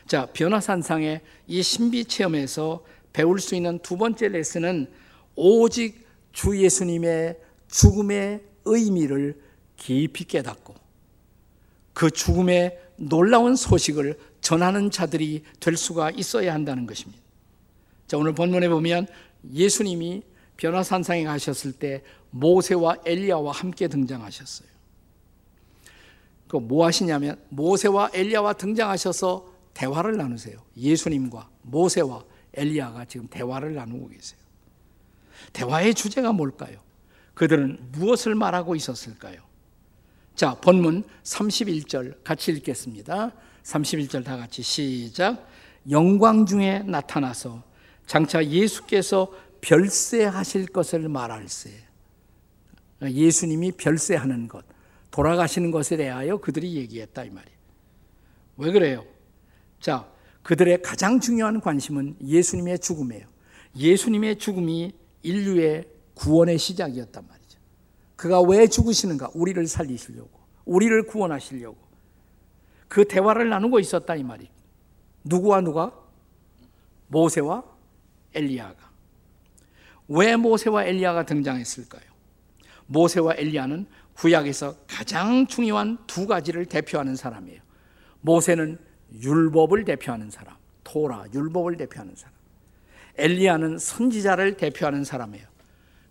자, 0.07 0.27
변화산상의 0.33 1.21
이 1.49 1.63
신비 1.63 2.05
체험에서 2.05 2.85
배울 3.13 3.41
수 3.41 3.55
있는 3.55 3.79
두 3.81 3.97
번째 3.97 4.29
레슨은 4.29 4.89
오직 5.35 6.07
주 6.33 6.57
예수님의 6.57 7.39
죽음의 7.69 8.43
의미를 8.65 9.41
깊이 9.77 10.25
깨닫고 10.25 10.75
그 11.93 12.11
죽음의 12.11 12.79
놀라운 12.97 13.57
소식을 13.57 14.19
전하는 14.41 14.91
자들이 14.91 15.43
될 15.61 15.77
수가 15.77 16.11
있어야 16.11 16.55
한다는 16.55 16.87
것입니다. 16.87 17.23
자, 18.07 18.17
오늘 18.17 18.35
본문에 18.35 18.69
보면 18.69 19.07
예수님이 19.53 20.23
변화산상에 20.57 21.25
가셨을 21.25 21.73
때 21.73 22.03
모세와 22.31 22.99
엘리야와 23.05 23.53
함께 23.53 23.89
등장하셨어요. 23.89 24.69
그 26.49 26.59
뭐 26.59 26.87
하시냐면 26.87 27.41
모세와 27.49 28.11
엘리야와 28.15 28.53
등장하셔서 28.55 29.53
대화를 29.75 30.17
나누세요. 30.17 30.59
예수님과 30.77 31.49
모세와 31.63 32.25
엘리야가 32.55 33.05
지금 33.07 33.27
대화를 33.29 33.75
나누고 33.75 34.09
계세요. 34.09 34.39
대화의 35.53 35.95
주제가 35.95 36.33
뭘까요? 36.33 36.79
그들은 37.37 37.79
무엇을 37.93 38.35
말하고 38.35 38.75
있었을까요? 38.75 39.43
자, 40.35 40.55
본문 40.55 41.05
31절 41.23 42.25
같이 42.25 42.51
읽겠습니다. 42.53 43.33
31절 43.63 44.25
다 44.25 44.39
같이 44.39 44.63
시작. 44.63 45.47
영광 45.91 46.47
중에 46.47 46.81
나타나서 46.81 47.63
장차 48.07 48.45
예수께서 48.45 49.31
별세하실 49.61 50.69
것을 50.69 51.09
말할세. 51.09 51.71
예수님이 53.03 53.73
별세하는 53.73 54.49
것, 54.49 54.65
돌아가시는 55.11 55.71
것에 55.71 55.99
대하여 55.99 56.39
그들이 56.39 56.77
얘기했다 56.77 57.25
이 57.25 57.31
말이에요. 57.31 57.59
왜 58.57 58.73
그래요? 58.73 59.05
자, 59.79 60.09
그들의 60.43 60.81
가장 60.81 61.21
중요한 61.21 61.61
관심은 61.61 62.17
예수님의 62.25 62.79
죽음이에요. 62.79 63.27
예수님의 63.77 64.39
죽음이 64.39 64.93
인류의 65.23 65.96
구원의 66.17 66.59
시작이었단 66.59 67.27
말이죠. 67.29 67.59
그가 68.17 68.41
왜 68.41 68.67
죽으시는가? 68.67 69.31
우리를 69.35 69.67
살리시려고, 69.67 70.31
우리를 70.65 71.07
구원하시려고. 71.07 71.77
그 72.89 73.07
대화를 73.07 73.49
나누고 73.49 73.79
있었다 73.79 74.17
이 74.17 74.23
말이. 74.23 74.49
누구와 75.25 75.61
누가? 75.61 75.93
모세와 77.09 77.65
엘리야가. 78.35 78.91
왜 80.09 80.37
모세와 80.37 80.85
엘리야가 80.85 81.27
등장했을까요? 81.27 82.05
모세와 82.87 83.35
엘리야는 83.37 83.87
구약에서 84.15 84.77
가장 84.87 85.47
중요한 85.47 85.99
두 86.07 86.27
가지를 86.27 86.65
대표하는 86.67 87.17
사람이에요. 87.17 87.61
모세는 88.23 88.79
율법을 89.21 89.85
대표하는 89.85 90.31
사람, 90.31 90.57
토라, 90.85 91.27
율법을 91.35 91.77
대표하는 91.77 92.15
사람. 92.17 92.35
엘리야는 93.19 93.79
선지자를 93.79 94.57
대표하는 94.57 95.05
사람이에요. 95.05 95.56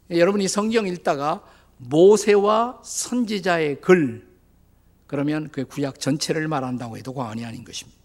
여러분이 0.10 0.48
성경 0.48 0.88
읽다가 0.88 1.44
모세와 1.78 2.82
선지자의 2.84 3.82
글, 3.82 4.28
그러면 5.08 5.50
그 5.52 5.66
구약 5.66 6.00
전체를 6.00 6.48
말한다고 6.48 6.98
해도 6.98 7.14
과언이 7.14 7.46
아닌 7.46 7.64
것입니다. 7.64 8.00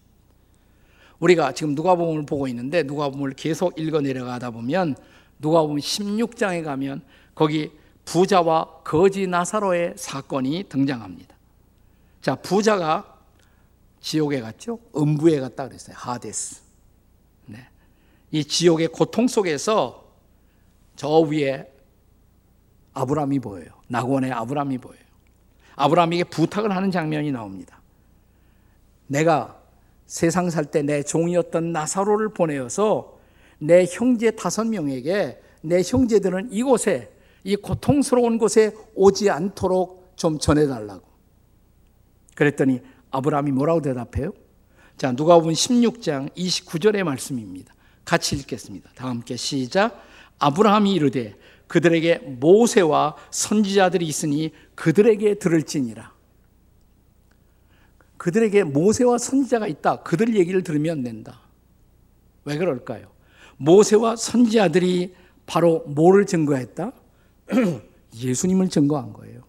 우리가 1.19 1.53
지금 1.53 1.75
누가복음을 1.75 2.25
보고 2.25 2.47
있는데 2.47 2.83
누가복음을 2.83 3.33
계속 3.33 3.79
읽어 3.79 4.01
내려가다 4.01 4.51
보면 4.51 4.95
누가복음 5.39 5.77
16장에 5.77 6.63
가면 6.63 7.03
거기 7.35 7.71
부자와 8.05 8.81
거지 8.83 9.27
나사로의 9.27 9.93
사건이 9.95 10.65
등장합니다. 10.67 11.35
자, 12.21 12.35
부자가 12.35 13.19
지옥에 13.99 14.41
갔죠. 14.41 14.79
음부에 14.95 15.39
갔다 15.39 15.67
그랬어요. 15.67 15.95
하데스. 15.97 16.61
네. 17.45 17.67
이 18.31 18.43
지옥의 18.43 18.87
고통 18.87 19.27
속에서 19.27 20.11
저 20.95 21.19
위에 21.19 21.70
아브람이 22.93 23.39
보여요. 23.39 23.67
낙원의 23.87 24.31
아브람이 24.31 24.77
보여요. 24.79 25.01
아브람에게 25.75 26.25
부탁을 26.25 26.75
하는 26.75 26.91
장면이 26.91 27.31
나옵니다. 27.31 27.81
내가 29.07 29.59
세상 30.05 30.49
살 30.49 30.65
때 30.65 30.83
내 30.83 31.03
종이었던 31.03 31.71
나사로를 31.71 32.29
보내어서 32.33 33.17
내 33.59 33.85
형제 33.89 34.31
다섯 34.31 34.65
명에게 34.65 35.41
내 35.61 35.81
형제들은 35.85 36.49
이곳에 36.51 37.13
이 37.43 37.55
고통스러운 37.55 38.37
곳에 38.37 38.75
오지 38.95 39.29
않도록 39.29 40.13
좀 40.15 40.37
전해달라고. 40.37 41.03
그랬더니 42.35 42.81
아브라함이 43.11 43.51
뭐라고 43.51 43.81
대답해요? 43.81 44.33
자, 44.97 45.11
누가 45.13 45.39
보면 45.39 45.53
16장 45.53 46.35
29절의 46.35 47.03
말씀입니다. 47.03 47.73
같이 48.05 48.35
읽겠습니다. 48.35 48.89
다 48.95 49.07
함께 49.07 49.35
시작. 49.35 50.03
아브라함이 50.39 50.93
이르되 50.93 51.35
그들에게 51.71 52.17
모세와 52.17 53.15
선지자들이 53.31 54.05
있으니 54.05 54.51
그들에게 54.75 55.35
들을지니라. 55.35 56.11
그들에게 58.17 58.65
모세와 58.65 59.17
선지자가 59.17 59.67
있다. 59.67 60.03
그들 60.03 60.35
얘기를 60.35 60.63
들으면 60.63 61.01
된다. 61.01 61.39
왜 62.43 62.57
그럴까요? 62.57 63.07
모세와 63.55 64.17
선지자들이 64.17 65.15
바로 65.45 65.85
뭐를 65.87 66.25
증거했다? 66.25 66.91
예수님을 68.21 68.67
증거한 68.67 69.13
거예요. 69.13 69.43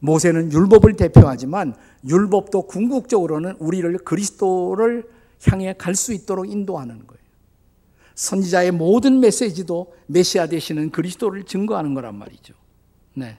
모세는 0.00 0.52
율법을 0.52 0.96
대표하지만 0.96 1.74
율법도 2.06 2.66
궁극적으로는 2.66 3.56
우리를 3.58 3.96
그리스도를 4.00 5.08
향해 5.46 5.74
갈 5.78 5.94
수 5.94 6.12
있도록 6.12 6.50
인도하는 6.50 7.06
거예요. 7.06 7.17
선지자의 8.18 8.72
모든 8.72 9.20
메시지도 9.20 9.94
메시아 10.06 10.48
되시는 10.48 10.90
그리스도를 10.90 11.44
증거하는 11.44 11.94
거란 11.94 12.16
말이죠. 12.16 12.52
네. 13.14 13.38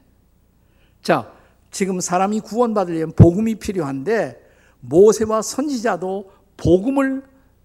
자, 1.01 1.33
지금 1.69 1.99
사람이 1.99 2.39
구원받으려면 2.39 3.11
복음이 3.11 3.55
필요한데 3.55 4.41
모세와 4.79 5.41
선지자도 5.41 6.31
복음을 6.55 7.23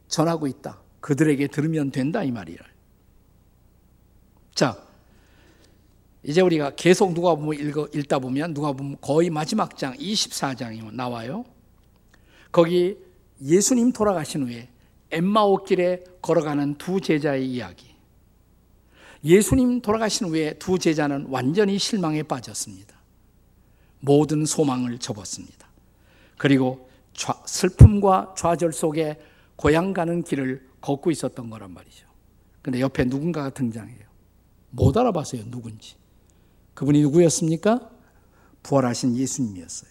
전하고 0.08 0.48
있다. 0.48 0.80
그들에게 0.98 1.46
들으면 1.46 1.92
된다 1.92 2.24
이 2.24 2.32
말이야. 2.32 2.58
자, 4.52 4.76
이제 6.24 6.40
우리가 6.40 6.74
계속 6.74 7.14
누가 7.14 7.36
보면 7.36 7.60
읽어, 7.60 7.88
읽다 7.94 8.18
보면 8.18 8.54
누가 8.54 8.72
보면 8.72 8.96
거의 9.00 9.30
마지막 9.30 9.78
장 9.78 9.94
24장이 9.94 10.92
나와요. 10.92 11.44
거기 12.50 12.98
예수님 13.40 13.92
돌아가신 13.92 14.48
후에 14.48 14.73
엠마오 15.14 15.64
길에 15.64 16.02
걸어가는 16.20 16.74
두 16.74 17.00
제자의 17.00 17.48
이야기. 17.48 17.94
예수님 19.24 19.80
돌아가신 19.80 20.26
후에 20.26 20.54
두 20.58 20.78
제자는 20.78 21.26
완전히 21.30 21.78
실망에 21.78 22.22
빠졌습니다. 22.22 22.94
모든 24.00 24.44
소망을 24.44 24.98
접었습니다. 24.98 25.66
그리고 26.36 26.90
좌, 27.14 27.40
슬픔과 27.46 28.34
좌절 28.36 28.72
속에 28.72 29.18
고향 29.56 29.92
가는 29.94 30.22
길을 30.22 30.68
걷고 30.80 31.10
있었던 31.10 31.48
거란 31.48 31.72
말이죠. 31.72 32.06
근데 32.60 32.80
옆에 32.80 33.04
누군가가 33.04 33.50
등장해요. 33.50 34.04
못 34.70 34.96
알아봤어요, 34.96 35.44
누군지. 35.46 35.94
그분이 36.74 37.00
누구였습니까? 37.02 37.88
부활하신 38.62 39.16
예수님이었어요. 39.16 39.90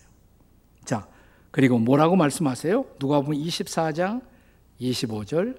자, 0.84 1.08
그리고 1.52 1.80
뭐라고 1.80 2.16
말씀하세요? 2.16 2.86
누가 3.00 3.22
보면 3.22 3.40
24장 3.40 4.22
25절 4.92 5.58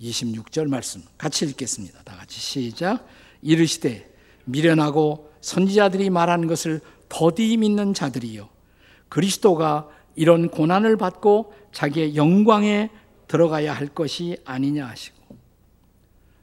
26절 0.00 0.68
말씀 0.68 1.02
같이 1.16 1.44
읽겠습니다. 1.44 2.02
다 2.02 2.16
같이 2.16 2.40
시작. 2.40 3.06
이르시되 3.42 4.12
미련하고 4.44 5.32
선지자들이 5.40 6.10
말하는 6.10 6.48
것을 6.48 6.80
더디 7.08 7.56
믿는 7.58 7.94
자들이요 7.94 8.48
그리스도가 9.08 9.88
이런 10.16 10.48
고난을 10.48 10.96
받고 10.96 11.52
자기의 11.72 12.16
영광에 12.16 12.90
들어가야 13.28 13.72
할 13.72 13.88
것이 13.88 14.38
아니냐 14.44 14.86
하시고 14.86 15.36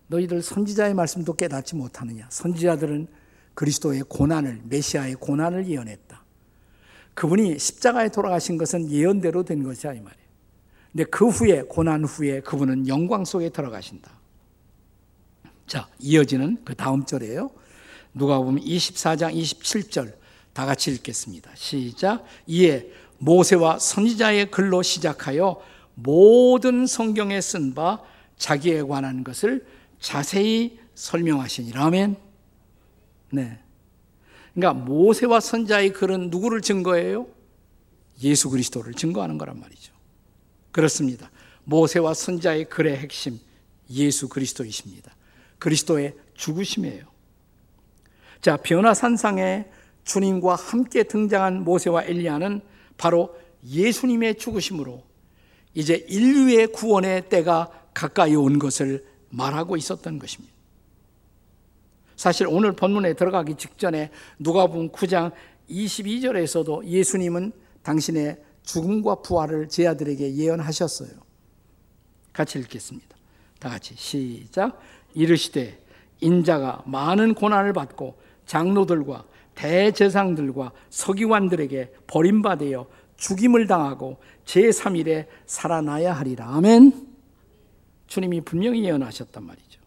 너희들 0.08 0.42
선지자의 0.42 0.94
말씀도 0.94 1.34
깨닫지 1.34 1.76
못하느냐 1.76 2.28
선지자들은 2.30 3.08
그리스도의 3.54 4.04
고난을 4.08 4.62
메시아의 4.66 5.16
고난을 5.16 5.68
예언했다. 5.68 6.24
그분이 7.14 7.60
십자가에 7.60 8.10
돌아가신 8.10 8.58
것은 8.58 8.90
예언대로 8.90 9.44
된 9.44 9.64
것이야 9.64 9.94
이 9.94 10.00
말이에요. 10.00 10.21
근데 10.92 11.06
그 11.06 11.28
후에 11.30 11.64
고난 11.64 12.04
후에 12.04 12.42
그분은 12.42 12.88
영광 12.88 13.24
속에 13.26 13.50
들어가신다. 13.50 14.12
자, 15.68 15.88
이어지는 16.00 16.58
그 16.66 16.76
다음 16.76 17.06
절이에요. 17.06 17.50
누가 18.14 18.40
보면 18.40 18.62
24장 18.64 19.34
27절 19.34 20.14
다 20.54 20.66
같이 20.66 20.92
읽겠습니다. 20.92 21.52
시작. 21.56 22.26
이에 22.46 22.92
모세와 23.20 23.80
선지자의 23.80 24.52
글로 24.52 24.82
시작하여 24.82 25.62
모든 25.96 26.86
성경에 26.88 27.40
쓴 27.40 27.74
바 27.74 28.02
자기에 28.38 28.82
관한 28.84 29.24
것을 29.24 29.66
자세히 30.00 30.80
설명하시니라. 30.96 31.86
아멘. 31.86 32.16
네. 33.32 33.60
그러니까 34.54 34.84
모세와 34.84 35.40
선자의 35.40 35.94
글은 35.94 36.32
누구를 36.32 36.62
증거해요? 36.62 37.28
예수 38.24 38.50
그리스도를 38.50 38.94
증거하는 38.94 39.38
거란 39.38 39.60
말이죠. 39.60 39.94
그렇습니다. 40.72 41.30
모세와 41.64 42.14
선자의 42.14 42.66
글의 42.66 42.98
핵심 42.98 43.40
예수 43.90 44.30
그리스도이십니다. 44.30 45.16
그리스도의 45.60 46.16
죽으심이에요. 46.34 47.06
자, 48.42 48.58
변화산상에 48.58 49.66
주님과 50.04 50.56
함께 50.56 51.04
등장한 51.04 51.64
모세와 51.64 52.06
엘리야는 52.06 52.62
바로 52.98 53.36
예수님의 53.64 54.38
죽으심으로 54.38 55.04
이제 55.74 56.06
인류의 56.10 56.68
구원의 56.68 57.30
때가 57.30 57.70
가까이 57.94 58.36
온 58.36 58.58
것을 58.60 59.06
말하고 59.30 59.78
있었던 59.78 60.20
것입니다. 60.20 60.54
사실 62.16 62.48
오늘 62.48 62.72
본문에 62.74 63.14
들어가기 63.14 63.56
직전에 63.56 64.12
누가복음 64.40 64.90
9장 64.90 65.32
22절에서도 65.70 66.86
예수님은 66.86 67.52
당신의 67.84 68.38
죽음과 68.64 69.16
부활을 69.22 69.70
제 69.70 69.88
아들에게 69.88 70.36
예언하셨어요. 70.36 71.10
같이 72.34 72.60
읽겠습니다. 72.60 73.16
다 73.60 73.70
같이 73.70 73.96
시작. 73.96 74.80
이르시되 75.14 75.84
인자가 76.20 76.84
많은 76.86 77.34
고난을 77.34 77.74
받고 77.74 78.18
장로들과 78.46 79.26
대제상들과 79.56 80.72
서기관들에게 80.90 81.94
버림받아 82.08 82.66
죽임을 83.18 83.68
당하고 83.68 84.18
제3일에 84.46 85.28
살아나야 85.46 86.14
하리라. 86.14 86.48
아멘. 86.56 87.08
주님이 88.08 88.42
분명히 88.42 88.84
예언하셨단 88.84 89.44
말이죠. 89.44 89.80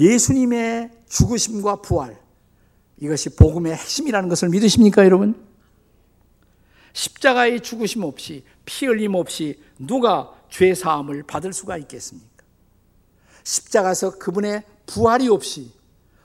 예수님의 0.00 0.90
죽으심과 1.08 1.82
부활, 1.82 2.18
이것이 2.98 3.36
복음의 3.36 3.74
핵심이라는 3.74 4.28
것을 4.28 4.48
믿으십니까, 4.48 5.04
여러분? 5.04 5.44
십자가의 6.94 7.60
죽으심 7.60 8.04
없이, 8.04 8.44
피 8.64 8.86
흘림 8.86 9.14
없이 9.14 9.60
누가 9.78 10.32
죄 10.48 10.74
사함을 10.74 11.24
받을 11.24 11.52
수가 11.52 11.76
있겠습니까? 11.78 12.28
십자가에서 13.42 14.18
그분의 14.18 14.62
부활이 14.86 15.28
없이 15.28 15.70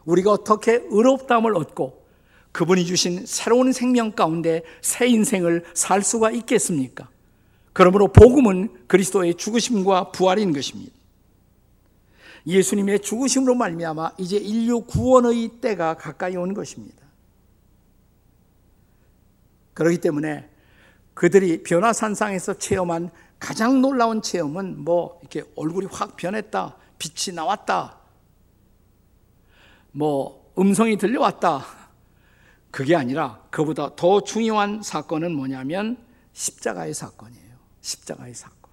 우리가 0.05 0.31
어떻게 0.31 0.81
의롭다함을 0.89 1.55
얻고 1.55 2.05
그분이 2.51 2.85
주신 2.85 3.25
새로운 3.25 3.73
생명 3.73 4.11
가운데 4.11 4.63
새 4.81 5.07
인생을 5.07 5.65
살 5.73 6.01
수가 6.01 6.31
있겠습니까? 6.31 7.09
그러므로 7.73 8.07
복음은 8.07 8.87
그리스도의 8.87 9.35
죽으심과 9.35 10.11
부활인 10.11 10.53
것입니다. 10.53 10.93
예수님의 12.45 13.01
죽으심으로 13.01 13.55
말미암아 13.55 14.13
이제 14.17 14.37
인류 14.37 14.81
구원의 14.81 15.49
때가 15.61 15.95
가까이 15.95 16.35
온 16.35 16.53
것입니다. 16.53 16.97
그렇기 19.73 19.99
때문에 19.99 20.49
그들이 21.19 21.63
변화산상에서 21.63 22.53
체험한 22.53 23.09
가장 23.39 23.81
놀라운 23.81 24.21
체험은 24.21 24.85
뭐 24.85 25.19
이렇게 25.19 25.43
얼굴이 25.57 25.87
확 25.91 26.15
변했다, 26.15 26.77
빛이 26.97 27.35
나왔다, 27.35 27.97
뭐 29.91 30.53
음성이 30.57 30.97
들려왔다. 30.97 31.65
그게 32.71 32.95
아니라 32.95 33.43
그보다 33.49 33.97
더 33.97 34.21
중요한 34.21 34.81
사건은 34.81 35.33
뭐냐면 35.35 35.97
십자가의 36.31 36.93
사건이에요. 36.93 37.53
십자가의 37.81 38.33
사건. 38.33 38.71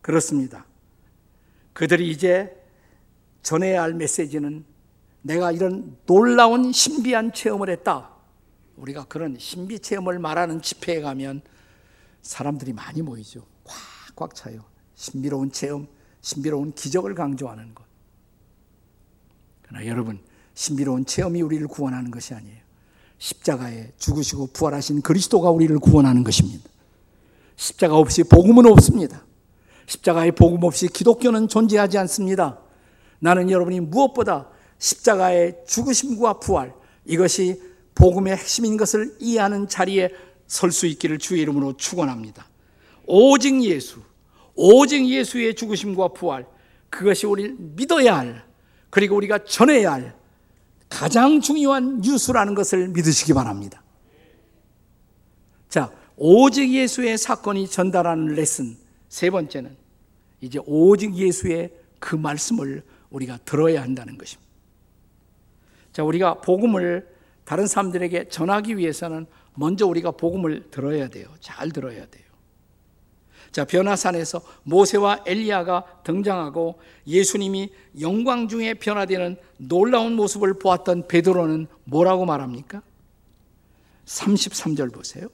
그렇습니다. 0.00 0.66
그들이 1.74 2.10
이제 2.10 2.60
전해야 3.42 3.82
할 3.82 3.94
메시지는 3.94 4.64
내가 5.22 5.52
이런 5.52 5.96
놀라운 6.06 6.72
신비한 6.72 7.34
체험을 7.34 7.70
했다. 7.70 8.19
우리가 8.80 9.04
그런 9.04 9.36
신비 9.38 9.80
체험을 9.80 10.18
말하는 10.18 10.62
집회에 10.62 11.00
가면 11.00 11.42
사람들이 12.22 12.72
많이 12.72 13.02
모이죠. 13.02 13.44
꽉꽉 14.16 14.34
차요. 14.34 14.64
신비로운 14.94 15.52
체험, 15.52 15.86
신비로운 16.20 16.72
기적을 16.72 17.14
강조하는 17.14 17.74
것. 17.74 17.84
그러나 19.62 19.86
여러분, 19.86 20.18
신비로운 20.54 21.06
체험이 21.06 21.42
우리를 21.42 21.66
구원하는 21.68 22.10
것이 22.10 22.34
아니에요. 22.34 22.58
십자가에 23.18 23.92
죽으시고 23.98 24.48
부활하신 24.48 25.02
그리스도가 25.02 25.50
우리를 25.50 25.78
구원하는 25.78 26.24
것입니다. 26.24 26.68
십자가 27.56 27.96
없이 27.96 28.24
복음은 28.24 28.66
없습니다. 28.66 29.24
십자가의 29.86 30.32
복음 30.32 30.64
없이 30.64 30.88
기독교는 30.88 31.48
존재하지 31.48 31.98
않습니다. 31.98 32.58
나는 33.18 33.50
여러분이 33.50 33.80
무엇보다 33.80 34.48
십자가의 34.78 35.64
죽으심과 35.66 36.40
부활, 36.40 36.74
이것이 37.04 37.69
복음의 37.94 38.36
핵심인 38.36 38.76
것을 38.76 39.16
이해하는 39.18 39.68
자리에 39.68 40.10
설 40.46 40.72
수 40.72 40.86
있기를 40.86 41.18
주의 41.18 41.42
이름으로 41.42 41.76
축원합니다. 41.76 42.48
오직 43.06 43.62
예수, 43.62 44.00
오직 44.54 45.08
예수의 45.08 45.54
죽으심과 45.54 46.08
부활, 46.08 46.46
그것이 46.88 47.26
우리를 47.26 47.56
믿어야 47.58 48.18
할, 48.18 48.44
그리고 48.90 49.16
우리가 49.16 49.44
전해야 49.44 49.92
할 49.92 50.14
가장 50.88 51.40
중요한 51.40 52.00
뉴스라는 52.00 52.54
것을 52.54 52.88
믿으시기 52.88 53.32
바랍니다. 53.32 53.82
자, 55.68 55.92
오직 56.16 56.72
예수의 56.72 57.16
사건이 57.16 57.68
전달하는 57.68 58.34
레슨 58.34 58.76
세 59.08 59.30
번째는 59.30 59.76
이제 60.40 60.58
오직 60.66 61.14
예수의 61.14 61.72
그 62.00 62.16
말씀을 62.16 62.82
우리가 63.10 63.38
들어야 63.44 63.82
한다는 63.82 64.18
것입니다. 64.18 64.50
자, 65.92 66.02
우리가 66.02 66.40
복음을 66.40 67.08
다른 67.50 67.66
사람들에게 67.66 68.28
전하기 68.28 68.78
위해서는 68.78 69.26
먼저 69.54 69.84
우리가 69.84 70.12
복음을 70.12 70.70
들어야 70.70 71.08
돼요. 71.08 71.26
잘 71.40 71.72
들어야 71.72 72.06
돼요. 72.06 72.24
자, 73.50 73.64
변화산에서 73.64 74.40
모세와 74.62 75.24
엘리야가 75.26 76.02
등장하고 76.04 76.78
예수님이 77.08 77.72
영광 78.00 78.46
중에 78.46 78.74
변화되는 78.74 79.36
놀라운 79.56 80.14
모습을 80.14 80.60
보았던 80.60 81.08
베드로는 81.08 81.66
뭐라고 81.82 82.24
말합니까? 82.24 82.82
33절 84.06 84.94
보세요. 84.94 85.26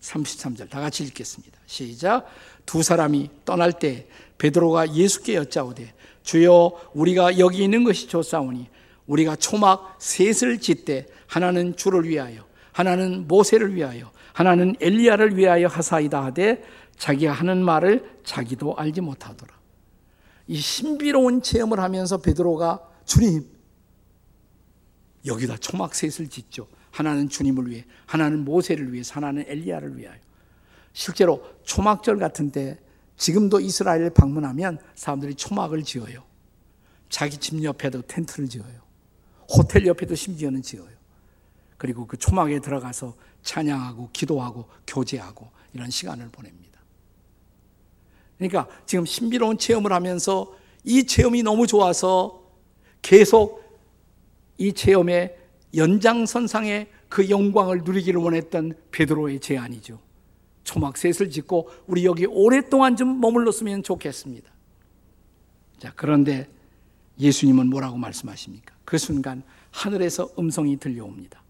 33절 0.00 0.70
다 0.70 0.80
같이 0.80 1.02
읽겠습니다. 1.02 1.58
시작. 1.66 2.24
두 2.66 2.84
사람이 2.84 3.30
떠날 3.44 3.72
때 3.72 4.06
베드로가 4.38 4.94
예수께 4.94 5.34
여짜오되 5.34 5.92
주여 6.22 6.90
우리가 6.94 7.40
여기 7.40 7.64
있는 7.64 7.82
것이 7.82 8.06
좋사오니 8.06 8.68
우리가 9.06 9.36
초막 9.36 9.96
셋을 10.00 10.58
짓되 10.58 11.06
하나는 11.26 11.76
주를 11.76 12.08
위하여 12.08 12.46
하나는 12.72 13.28
모세를 13.28 13.74
위하여 13.74 14.10
하나는 14.32 14.74
엘리야를 14.80 15.36
위하여 15.36 15.66
하사이다 15.68 16.24
하되 16.24 16.62
자기가 16.96 17.32
하는 17.32 17.64
말을 17.64 18.18
자기도 18.24 18.76
알지 18.76 19.00
못하더라. 19.00 19.54
이 20.46 20.56
신비로운 20.56 21.42
체험을 21.42 21.80
하면서 21.80 22.18
베드로가 22.18 22.80
주님 23.04 23.46
여기다 25.26 25.56
초막 25.56 25.94
셋을 25.94 26.28
짓죠. 26.28 26.68
하나는 26.90 27.28
주님을 27.28 27.68
위해, 27.70 27.84
하나는 28.06 28.44
모세를 28.44 28.92
위해, 28.92 29.02
하나는 29.08 29.44
엘리야를 29.48 29.96
위하여. 29.96 30.18
실제로 30.92 31.44
초막절 31.64 32.18
같은데 32.18 32.78
지금도 33.16 33.60
이스라엘 33.60 34.10
방문하면 34.10 34.78
사람들이 34.94 35.34
초막을 35.34 35.82
지어요. 35.82 36.22
자기 37.08 37.36
집 37.36 37.62
옆에도 37.62 38.02
텐트를 38.02 38.48
지어요. 38.48 38.83
호텔 39.48 39.86
옆에도 39.86 40.14
심지어는 40.14 40.62
지어요. 40.62 40.88
그리고 41.76 42.06
그 42.06 42.16
초막에 42.16 42.60
들어가서 42.60 43.14
찬양하고 43.42 44.10
기도하고 44.12 44.66
교제하고 44.86 45.48
이런 45.72 45.90
시간을 45.90 46.28
보냅니다. 46.30 46.80
그러니까 48.38 48.68
지금 48.86 49.04
신비로운 49.04 49.58
체험을 49.58 49.92
하면서 49.92 50.54
이 50.82 51.04
체험이 51.04 51.42
너무 51.42 51.66
좋아서 51.66 52.42
계속 53.02 53.62
이 54.58 54.72
체험의 54.72 55.36
연장선상에 55.74 56.88
그 57.08 57.28
영광을 57.30 57.82
누리기를 57.84 58.20
원했던 58.20 58.74
베드로의 58.90 59.40
제안이죠. 59.40 60.00
초막 60.64 60.96
셋을 60.96 61.30
짓고 61.30 61.70
우리 61.86 62.04
여기 62.04 62.26
오랫동안 62.26 62.96
좀 62.96 63.20
머물렀으면 63.20 63.82
좋겠습니다. 63.82 64.50
자, 65.78 65.92
그런데 65.94 66.48
예수님은 67.18 67.68
뭐라고 67.68 67.96
말씀하십니까? 67.96 68.74
그 68.84 68.98
순간 68.98 69.42
하늘에서 69.70 70.30
음성이 70.38 70.76
들려옵니다. 70.76 71.42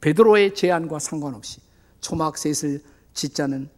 베드로의 0.00 0.54
제안과 0.54 0.98
상관없이 0.98 1.60
초막셋을 2.00 2.82
짓자는 3.14 3.68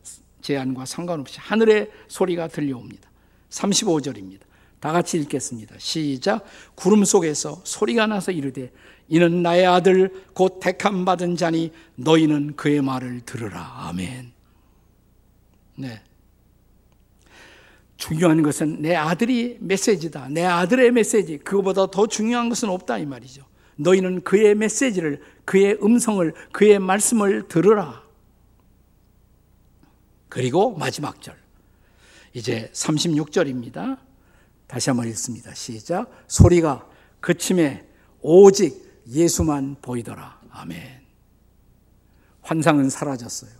제안과 0.41 0.85
상관없이 0.87 1.39
하늘의 1.39 1.91
소리가 2.09 2.49
들려옵니다. 2.49 3.09
35절입니다. 3.51 4.41
다 4.81 4.93
같이 4.93 5.19
읽겠습니다. 5.19 5.77
시작. 5.79 6.45
구름 6.75 7.05
속에서 7.05 7.61
소리가 7.65 8.07
나서 8.07 8.33
이르되 8.33 8.73
이는 9.09 9.43
나의 9.43 9.67
아들 9.67 10.25
곧 10.35 10.61
택함 10.61 11.05
받은 11.05 11.37
자니 11.37 11.73
너희는 11.95 12.57
그의 12.57 12.83
말을 12.83 13.21
들으라. 13.23 13.89
아멘. 13.89 14.33
네. 15.77 16.03
중요한 17.97 18.43
것은 18.43 18.83
내 18.83 18.95
아들이 18.95 19.57
메시지다. 19.61 20.29
내 20.29 20.45
아들의 20.45 20.93
메시지. 20.93 21.39
그거보다 21.39 21.91
더 21.91 22.07
중요한 22.07 22.49
것은 22.49 22.69
없다 22.69 22.99
이 22.99 23.07
말이죠. 23.07 23.45
너희는 23.77 24.23
그의 24.23 24.55
메시지를 24.55 25.23
그의 25.45 25.79
음성을 25.83 26.33
그의 26.53 26.79
말씀을 26.79 27.49
들으라. 27.49 28.03
그리고 30.29 30.77
마지막 30.77 31.23
절. 31.23 31.37
이제 32.35 32.71
36절입니다. 32.75 33.99
다시 34.67 34.91
한번 34.91 35.09
읽습니다. 35.09 35.55
시작. 35.55 36.11
소리가 36.27 36.87
그침에 37.21 37.87
오직 38.21 39.03
예수만 39.09 39.77
보이더라. 39.81 40.41
아멘. 40.51 41.01
환상은 42.43 42.91
사라졌어요. 42.91 43.51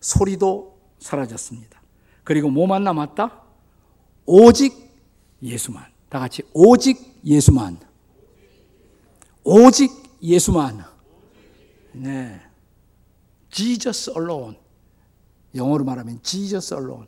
소리도 0.00 0.80
사라졌습니다. 0.98 1.82
그리고 2.24 2.48
뭐만 2.48 2.84
남았다? 2.84 3.45
오직 4.26 4.74
예수만. 5.42 5.84
다 6.08 6.18
같이 6.18 6.42
오직 6.52 7.20
예수만. 7.24 7.78
오직 9.44 9.90
예수만. 10.22 10.84
네. 11.92 12.40
Jesus 13.50 14.10
alone. 14.10 14.58
영어로 15.54 15.84
말하면 15.84 16.20
Jesus 16.22 16.74
alone. 16.74 17.06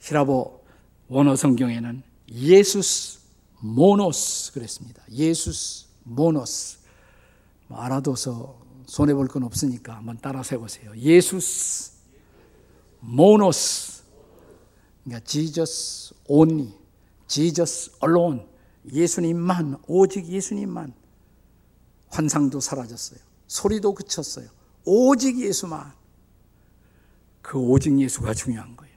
히라보 0.00 0.60
원어 1.08 1.36
성경에는 1.36 2.02
예수스 2.28 3.20
모노스 3.60 4.52
그랬습니다. 4.52 5.02
예수스 5.10 5.86
모노스. 6.02 6.78
뭐 7.68 7.78
알아둬서 7.80 8.62
손해 8.86 9.14
볼 9.14 9.28
건 9.28 9.44
없으니까 9.44 9.96
한번 9.96 10.18
따라서 10.20 10.56
해보세요. 10.56 10.94
예수스 10.96 11.92
모노스. 13.00 13.93
그러니까 15.04 15.24
Jesus 15.24 16.14
only, 16.26 16.72
Jesus 17.28 17.92
alone. 18.02 18.42
예수님만, 18.92 19.78
오직 19.86 20.26
예수님만. 20.26 20.92
환상도 22.08 22.60
사라졌어요. 22.60 23.18
소리도 23.46 23.94
그쳤어요. 23.94 24.48
오직 24.84 25.40
예수만. 25.40 25.92
그 27.42 27.58
오직 27.58 27.98
예수가 27.98 28.34
중요한 28.34 28.76
거예요. 28.76 28.94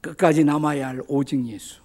끝까지 0.00 0.44
남아야 0.44 0.88
할 0.88 1.02
오직 1.08 1.46
예수. 1.46 1.80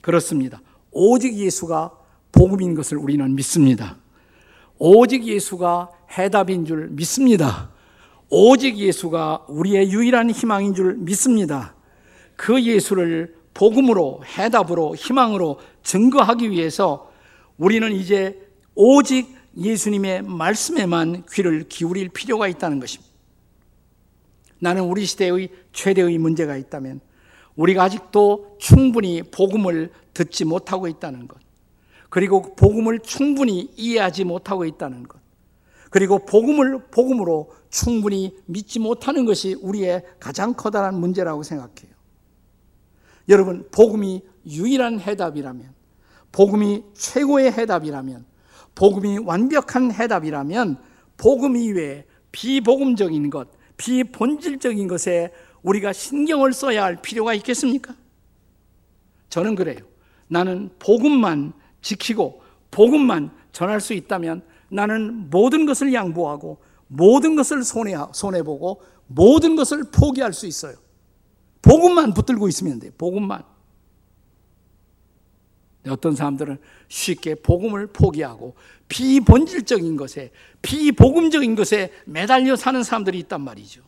그렇습니다. 0.00 0.60
오직 0.90 1.34
예수가 1.34 1.98
복음인 2.32 2.74
것을 2.74 2.98
우리는 2.98 3.34
믿습니다. 3.34 3.98
오직 4.78 5.24
예수가 5.24 5.90
해답인 6.18 6.64
줄 6.64 6.88
믿습니다. 6.88 7.70
오직 8.28 8.78
예수가 8.78 9.46
우리의 9.48 9.90
유일한 9.90 10.30
희망인 10.30 10.74
줄 10.74 10.94
믿습니다. 10.96 11.74
그 12.42 12.60
예수를 12.60 13.36
복음으로, 13.54 14.24
해답으로, 14.24 14.96
희망으로 14.96 15.60
증거하기 15.84 16.50
위해서 16.50 17.12
우리는 17.56 17.92
이제 17.92 18.36
오직 18.74 19.32
예수님의 19.56 20.22
말씀에만 20.22 21.22
귀를 21.30 21.68
기울일 21.68 22.08
필요가 22.08 22.48
있다는 22.48 22.80
것입니다. 22.80 23.14
나는 24.58 24.82
우리 24.82 25.04
시대의 25.04 25.50
최대의 25.72 26.18
문제가 26.18 26.56
있다면 26.56 27.00
우리가 27.54 27.84
아직도 27.84 28.56
충분히 28.58 29.22
복음을 29.22 29.92
듣지 30.12 30.44
못하고 30.44 30.88
있다는 30.88 31.28
것. 31.28 31.38
그리고 32.10 32.56
복음을 32.56 32.98
충분히 32.98 33.70
이해하지 33.76 34.24
못하고 34.24 34.64
있다는 34.64 35.04
것. 35.04 35.20
그리고 35.90 36.18
복음을 36.26 36.86
복음으로 36.90 37.52
충분히 37.70 38.36
믿지 38.46 38.80
못하는 38.80 39.26
것이 39.26 39.54
우리의 39.62 40.02
가장 40.18 40.54
커다란 40.54 40.98
문제라고 40.98 41.44
생각해요. 41.44 41.91
여러분, 43.28 43.68
복음이 43.70 44.22
유일한 44.46 45.00
해답이라면, 45.00 45.72
복음이 46.32 46.82
최고의 46.94 47.52
해답이라면, 47.52 48.24
복음이 48.74 49.18
완벽한 49.18 49.92
해답이라면, 49.92 50.78
복음 51.16 51.56
이외에 51.56 52.04
비복음적인 52.32 53.30
것, 53.30 53.48
비본질적인 53.76 54.88
것에 54.88 55.32
우리가 55.62 55.92
신경을 55.92 56.52
써야 56.52 56.84
할 56.84 57.00
필요가 57.00 57.34
있겠습니까? 57.34 57.94
저는 59.28 59.54
그래요. 59.54 59.78
나는 60.28 60.70
복음만 60.78 61.52
지키고 61.80 62.42
복음만 62.70 63.30
전할 63.52 63.80
수 63.80 63.92
있다면 63.92 64.42
나는 64.70 65.30
모든 65.30 65.66
것을 65.66 65.92
양보하고 65.92 66.58
모든 66.86 67.36
것을 67.36 67.62
손해, 67.62 67.94
손해보고 68.12 68.82
모든 69.06 69.56
것을 69.56 69.84
포기할 69.90 70.32
수 70.32 70.46
있어요. 70.46 70.76
복음만 71.62 72.12
붙들고 72.12 72.48
있으면 72.48 72.80
돼요. 72.80 72.92
복음만. 72.98 73.44
어떤 75.88 76.14
사람들은 76.14 76.58
쉽게 76.88 77.36
복음을 77.36 77.88
포기하고 77.88 78.54
비본질적인 78.88 79.96
것에, 79.96 80.30
비복음적인 80.60 81.54
것에 81.56 81.92
매달려 82.04 82.56
사는 82.56 82.82
사람들이 82.82 83.18
있단 83.20 83.40
말이죠. 83.40 83.82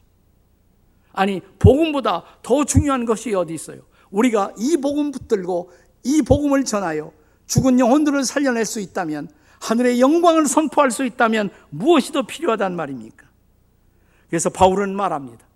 아니, 1.13 1.41
복음보다 1.59 2.25
더 2.43 2.65
중요한 2.65 3.05
것이 3.05 3.33
어디 3.35 3.55
있어요? 3.55 3.83
우리가 4.11 4.55
이 4.59 4.77
복음 4.77 5.13
붙들고 5.13 5.71
이 6.05 6.23
복음을 6.23 6.65
전하여 6.65 7.13
죽은 7.47 7.79
영혼들을 7.79 8.25
살려낼 8.25 8.65
수 8.65 8.81
있다면, 8.81 9.29
하늘의 9.61 10.01
영광을 10.01 10.47
선포할 10.47 10.91
수 10.91 11.05
있다면 11.05 11.51
무엇이 11.71 12.13
더 12.13 12.23
필요하단 12.23 12.75
말입니까? 12.75 13.27
그래서 14.29 14.51
바울은 14.51 14.95
말합니다. 14.97 15.47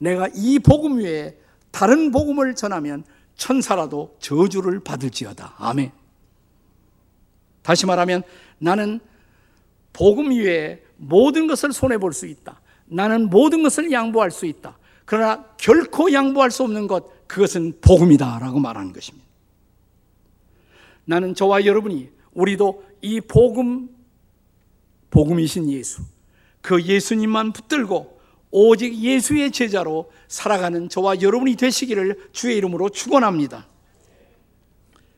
내가 0.00 0.28
이 0.34 0.58
복음 0.58 0.98
외에 0.98 1.36
다른 1.70 2.10
복음을 2.10 2.54
전하면 2.54 3.04
천사라도 3.36 4.16
저주를 4.18 4.80
받을지어다. 4.80 5.54
아멘. 5.58 5.92
다시 7.62 7.86
말하면 7.86 8.22
나는 8.58 8.98
복음 9.92 10.30
위에 10.30 10.82
모든 10.96 11.46
것을 11.46 11.72
손해 11.72 11.98
볼 11.98 12.12
수 12.12 12.26
있다. 12.26 12.60
나는 12.86 13.30
모든 13.30 13.62
것을 13.62 13.92
양보할 13.92 14.30
수 14.30 14.46
있다. 14.46 14.78
그러나 15.04 15.44
결코 15.58 16.12
양보할 16.12 16.50
수 16.50 16.64
없는 16.64 16.86
것, 16.86 17.26
그것은 17.28 17.80
복음이다. 17.80 18.38
라고 18.40 18.58
말하는 18.58 18.92
것입니다. 18.92 19.26
나는 21.04 21.34
저와 21.34 21.64
여러분이, 21.66 22.10
우리도 22.32 22.84
이 23.02 23.20
복음, 23.20 23.90
복음이신 25.10 25.70
예수, 25.70 26.02
그 26.60 26.82
예수님만 26.82 27.52
붙들고 27.52 28.19
오직 28.50 28.94
예수의 28.94 29.52
제자로 29.52 30.10
살아가는 30.28 30.88
저와 30.88 31.20
여러분이 31.20 31.54
되시기를 31.56 32.30
주의 32.32 32.56
이름으로 32.56 32.88
축원합니다. 32.88 33.66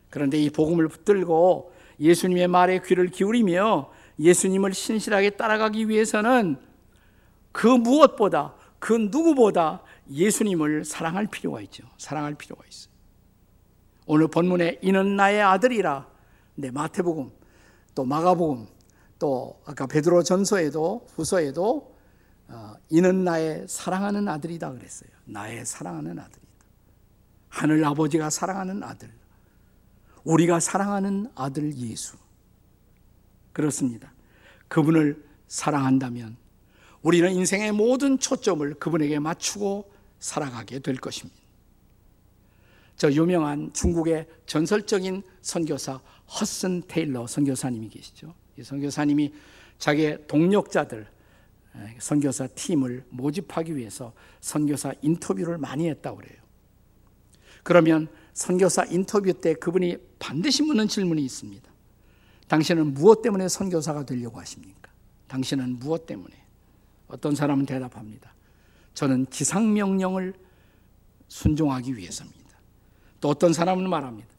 그런데 0.09 0.37
이 0.37 0.49
복음을 0.49 0.87
붙들고 0.87 1.73
예수님의 1.99 2.47
말에 2.47 2.81
귀를 2.85 3.07
기울이며 3.07 3.91
예수님을 4.19 4.73
신실하게 4.73 5.31
따라가기 5.31 5.89
위해서는 5.89 6.57
그 7.51 7.67
무엇보다 7.67 8.53
그 8.77 8.93
누구보다 8.93 9.81
예수님을 10.11 10.85
사랑할 10.85 11.27
필요가 11.27 11.61
있죠. 11.61 11.83
사랑할 11.97 12.35
필요가 12.35 12.63
있어요. 12.69 12.93
오늘 14.05 14.27
본문에 14.27 14.79
이는 14.81 15.15
나의 15.15 15.41
아들이라 15.41 16.07
네, 16.55 16.69
마태복음 16.69 17.31
또 17.95 18.03
마가복음 18.03 18.67
또 19.17 19.61
아까 19.65 19.87
베드로 19.87 20.23
전서에도 20.23 21.07
후서에도 21.15 21.92
어, 22.53 22.75
이는 22.89 23.23
나의 23.23 23.65
사랑하는 23.67 24.27
아들이다 24.27 24.71
그랬어요. 24.73 25.09
나의 25.25 25.65
사랑하는 25.65 26.19
아들이다. 26.19 26.43
하늘 27.49 27.83
아버지가 27.83 28.29
사랑하는 28.29 28.83
아들. 28.83 29.11
우리가 30.23 30.59
사랑하는 30.59 31.31
아들 31.35 31.75
예수. 31.75 32.15
그렇습니다. 33.53 34.13
그분을 34.67 35.25
사랑한다면 35.47 36.37
우리는 37.01 37.31
인생의 37.31 37.71
모든 37.71 38.19
초점을 38.19 38.73
그분에게 38.75 39.19
맞추고 39.19 39.91
살아가게 40.19 40.79
될 40.79 40.95
것입니다. 40.97 41.41
저 42.95 43.11
유명한 43.11 43.73
중국의 43.73 44.27
전설적인 44.45 45.23
선교사 45.41 45.99
허슨 46.39 46.83
테일러 46.87 47.25
선교사님이 47.27 47.89
계시죠. 47.89 48.33
이 48.57 48.63
선교사님이 48.63 49.33
자기의 49.79 50.25
동력자들 50.27 51.07
선교사 51.99 52.47
팀을 52.47 53.05
모집하기 53.09 53.75
위해서 53.75 54.13
선교사 54.41 54.93
인터뷰를 55.01 55.57
많이 55.57 55.89
했다고 55.89 56.17
그래요. 56.17 56.41
그러면 57.63 58.07
선교사 58.33 58.85
인터뷰 58.85 59.33
때 59.33 59.53
그분이 59.53 59.97
반드시 60.19 60.63
묻는 60.63 60.87
질문이 60.87 61.23
있습니다. 61.23 61.71
당신은 62.47 62.93
무엇 62.93 63.21
때문에 63.21 63.47
선교사가 63.47 64.05
되려고 64.05 64.39
하십니까? 64.39 64.91
당신은 65.27 65.79
무엇 65.79 66.05
때문에? 66.05 66.35
어떤 67.07 67.35
사람은 67.35 67.65
대답합니다. 67.65 68.33
저는 68.93 69.25
기상명령을 69.27 70.33
순종하기 71.27 71.97
위해서입니다. 71.97 72.43
또 73.19 73.29
어떤 73.29 73.53
사람은 73.53 73.89
말합니다. 73.89 74.29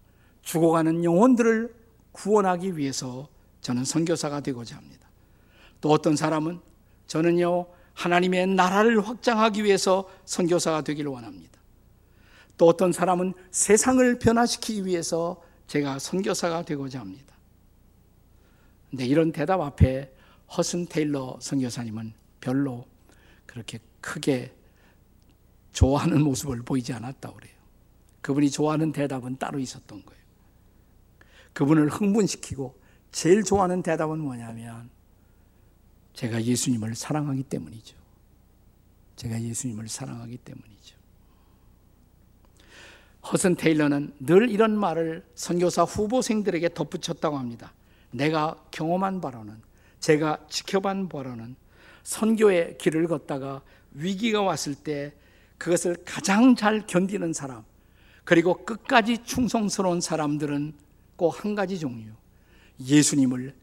죽어가는 0.43 1.03
영혼들을 1.03 1.75
구원하기 2.13 2.77
위해서 2.77 3.29
저는 3.61 3.85
선교사가 3.85 4.41
되고자 4.41 4.77
합니다. 4.77 5.09
또 5.81 5.91
어떤 5.91 6.17
사람은 6.17 6.61
저는요, 7.15 7.67
하나님의 7.93 8.49
나라를 8.49 9.07
확장하기 9.07 9.63
위해서 9.63 10.11
선교사가 10.25 10.83
되기를 10.83 11.13
원합니다. 11.13 11.61
또 12.57 12.67
어떤 12.67 12.91
사람은 12.91 13.35
세상을 13.53 14.19
변화시키기 14.19 14.85
위해서 14.85 15.41
제가 15.69 16.01
선교사가 16.01 16.65
되고자 16.65 16.99
합니다. 16.99 17.37
근데 18.91 19.07
이런 19.07 19.31
대답 19.31 19.61
앞에 19.61 20.13
허슨 20.57 20.87
테일러 20.87 21.39
선교사님은 21.41 22.15
별로 22.41 22.85
그렇게 23.47 23.79
크게 24.01 24.53
좋아하는 25.71 26.21
모습을 26.21 26.63
보이지 26.63 26.93
않았다고 26.95 27.37
그래요. 27.37 27.55
그분이 28.23 28.51
좋아하는 28.51 28.91
대답은 28.91 29.37
따로 29.37 29.61
있었던 29.61 30.05
거예요. 30.05 30.23
그분을 31.53 31.91
흥분시키고 31.91 32.77
제일 33.13 33.45
좋아하는 33.45 33.85
대답은 33.85 34.19
뭐냐면 34.19 34.91
제가 36.15 36.43
예수님을 36.43 36.95
사랑하기 36.95 37.45
때문이죠. 37.45 37.97
제가 39.17 39.41
예수님을 39.41 39.89
사랑하기 39.89 40.37
때문이죠. 40.39 40.97
허슨 43.31 43.55
테일러는 43.57 44.15
늘 44.21 44.51
이런 44.51 44.79
말을 44.79 45.25
선교사 45.35 45.85
후보생들에게 45.85 46.75
덧붙였다고 46.75 47.39
합니다. 47.39 47.73
내가 48.11 48.63
경험한 48.71 49.21
바로는 49.21 49.61
제가 49.99 50.47
지켜본 50.49 51.09
바로는 51.09 51.57
선교의 52.03 52.79
길을 52.79 53.09
걷다가 53.09 53.63
위기가 53.93 54.43
왔을 54.43 54.75
때 54.75 55.15
그것을 55.57 55.97
가장 56.05 56.55
잘 56.55 56.87
견디는 56.87 57.33
사람, 57.33 57.65
그리고 58.25 58.65
끝까지 58.65 59.25
충성스러운 59.25 60.01
사람들은 60.01 60.75
꼭 61.17 61.45
한 61.45 61.55
가지 61.55 61.79
종류. 61.79 62.11
예수님을 62.81 63.55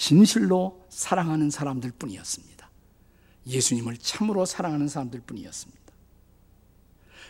진실로 0.00 0.82
사랑하는 0.88 1.50
사람들 1.50 1.92
뿐이었습니다. 1.98 2.70
예수님을 3.46 3.98
참으로 3.98 4.46
사랑하는 4.46 4.88
사람들 4.88 5.20
뿐이었습니다. 5.20 5.92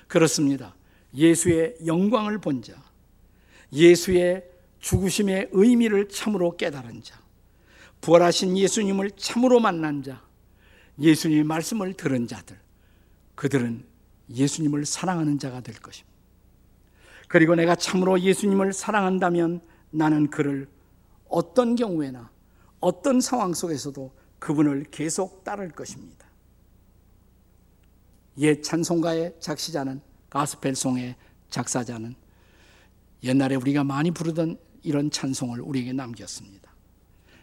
그렇습니다. 0.07 0.77
예수의 1.13 1.79
영광을 1.85 2.39
본 2.39 2.63
자, 2.63 2.81
예수의 3.73 4.49
죽으심의 4.79 5.49
의미를 5.51 6.09
참으로 6.09 6.57
깨달은 6.57 7.03
자, 7.03 7.21
부활하신 8.03 8.57
예수님을 8.57 9.11
참으로 9.17 9.59
만난 9.59 10.05
자, 10.05 10.23
예수님의 11.01 11.43
말씀을 11.43 11.95
들은 11.95 12.29
자들, 12.29 12.57
그들은 13.35 13.85
예수님을 14.33 14.87
사랑하는 14.87 15.41
자가 15.41 15.61
될 15.61 15.75
것입니다. 15.75 16.17
그리고 17.27 17.57
내가 17.57 17.75
참으로 17.75 18.21
예수님을 18.21 18.73
사랑한다면 18.73 19.61
나는 19.91 20.31
그를 20.31 20.69
어떤 21.29 21.75
경우에나 21.75 22.31
어떤 22.81 23.21
상황 23.21 23.53
속에서도 23.53 24.13
그분을 24.39 24.85
계속 24.91 25.45
따를 25.45 25.71
것입니다. 25.71 26.27
옛 28.39 28.63
찬송가의 28.63 29.37
작시자는 29.39 30.01
가스펠송의 30.31 31.17
작사자는 31.51 32.15
옛날에 33.23 33.57
우리가 33.57 33.85
많이 33.85 34.11
부르던 34.11 34.59
이런 34.83 35.11
찬송을 35.11 35.61
우리에게 35.61 35.93
남겼습니다. 35.93 36.71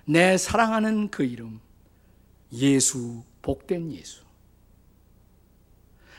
내 0.05 0.37
사랑하는 0.37 1.09
그 1.09 1.23
이름 1.23 1.59
예수 2.53 3.23
복된 3.41 3.91
예수 3.91 4.23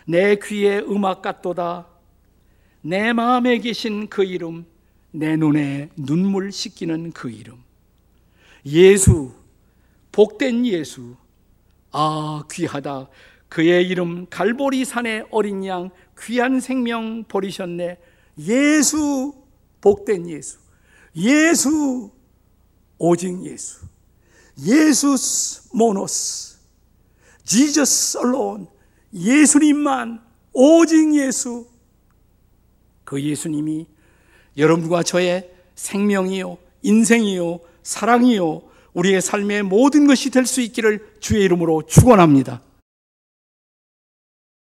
내 0.06 0.36
귀에 0.36 0.78
음악 0.78 1.22
같도다 1.22 1.86
내 2.82 3.12
마음에 3.12 3.58
계신 3.58 4.08
그 4.08 4.22
이름 4.22 4.66
내 5.10 5.36
눈에 5.36 5.90
눈물 5.96 6.52
씻기는 6.52 7.12
그 7.12 7.30
이름 7.30 7.62
예수 8.66 9.32
복된 10.12 10.66
예수. 10.66 11.16
아 11.90 12.42
귀하다. 12.50 13.08
그의 13.48 13.88
이름 13.88 14.26
갈보리 14.28 14.84
산의 14.84 15.26
어린 15.30 15.64
양 15.64 15.90
귀한 16.20 16.60
생명 16.60 17.24
버리셨네. 17.24 17.98
예수 18.40 19.34
복된 19.80 20.28
예수. 20.28 20.58
예수 21.16 22.10
오직 22.98 23.44
예수. 23.44 23.86
예수스 24.64 25.68
모노스. 25.72 26.58
지저스 27.44 28.18
알론. 28.18 28.68
예수님만 29.14 30.22
오직 30.52 31.14
예수. 31.14 31.66
그 33.04 33.22
예수님이 33.22 33.86
여러분과 34.56 35.02
저의 35.02 35.50
생명이요 35.76 36.58
인생이요 36.82 37.60
사랑이요 37.88 38.62
우리의 38.92 39.22
삶의 39.22 39.62
모든 39.62 40.06
것이 40.06 40.30
될 40.30 40.44
수 40.44 40.60
있기를 40.60 41.00
주의 41.20 41.42
이름으로 41.44 41.82
축원합니다. 41.86 42.60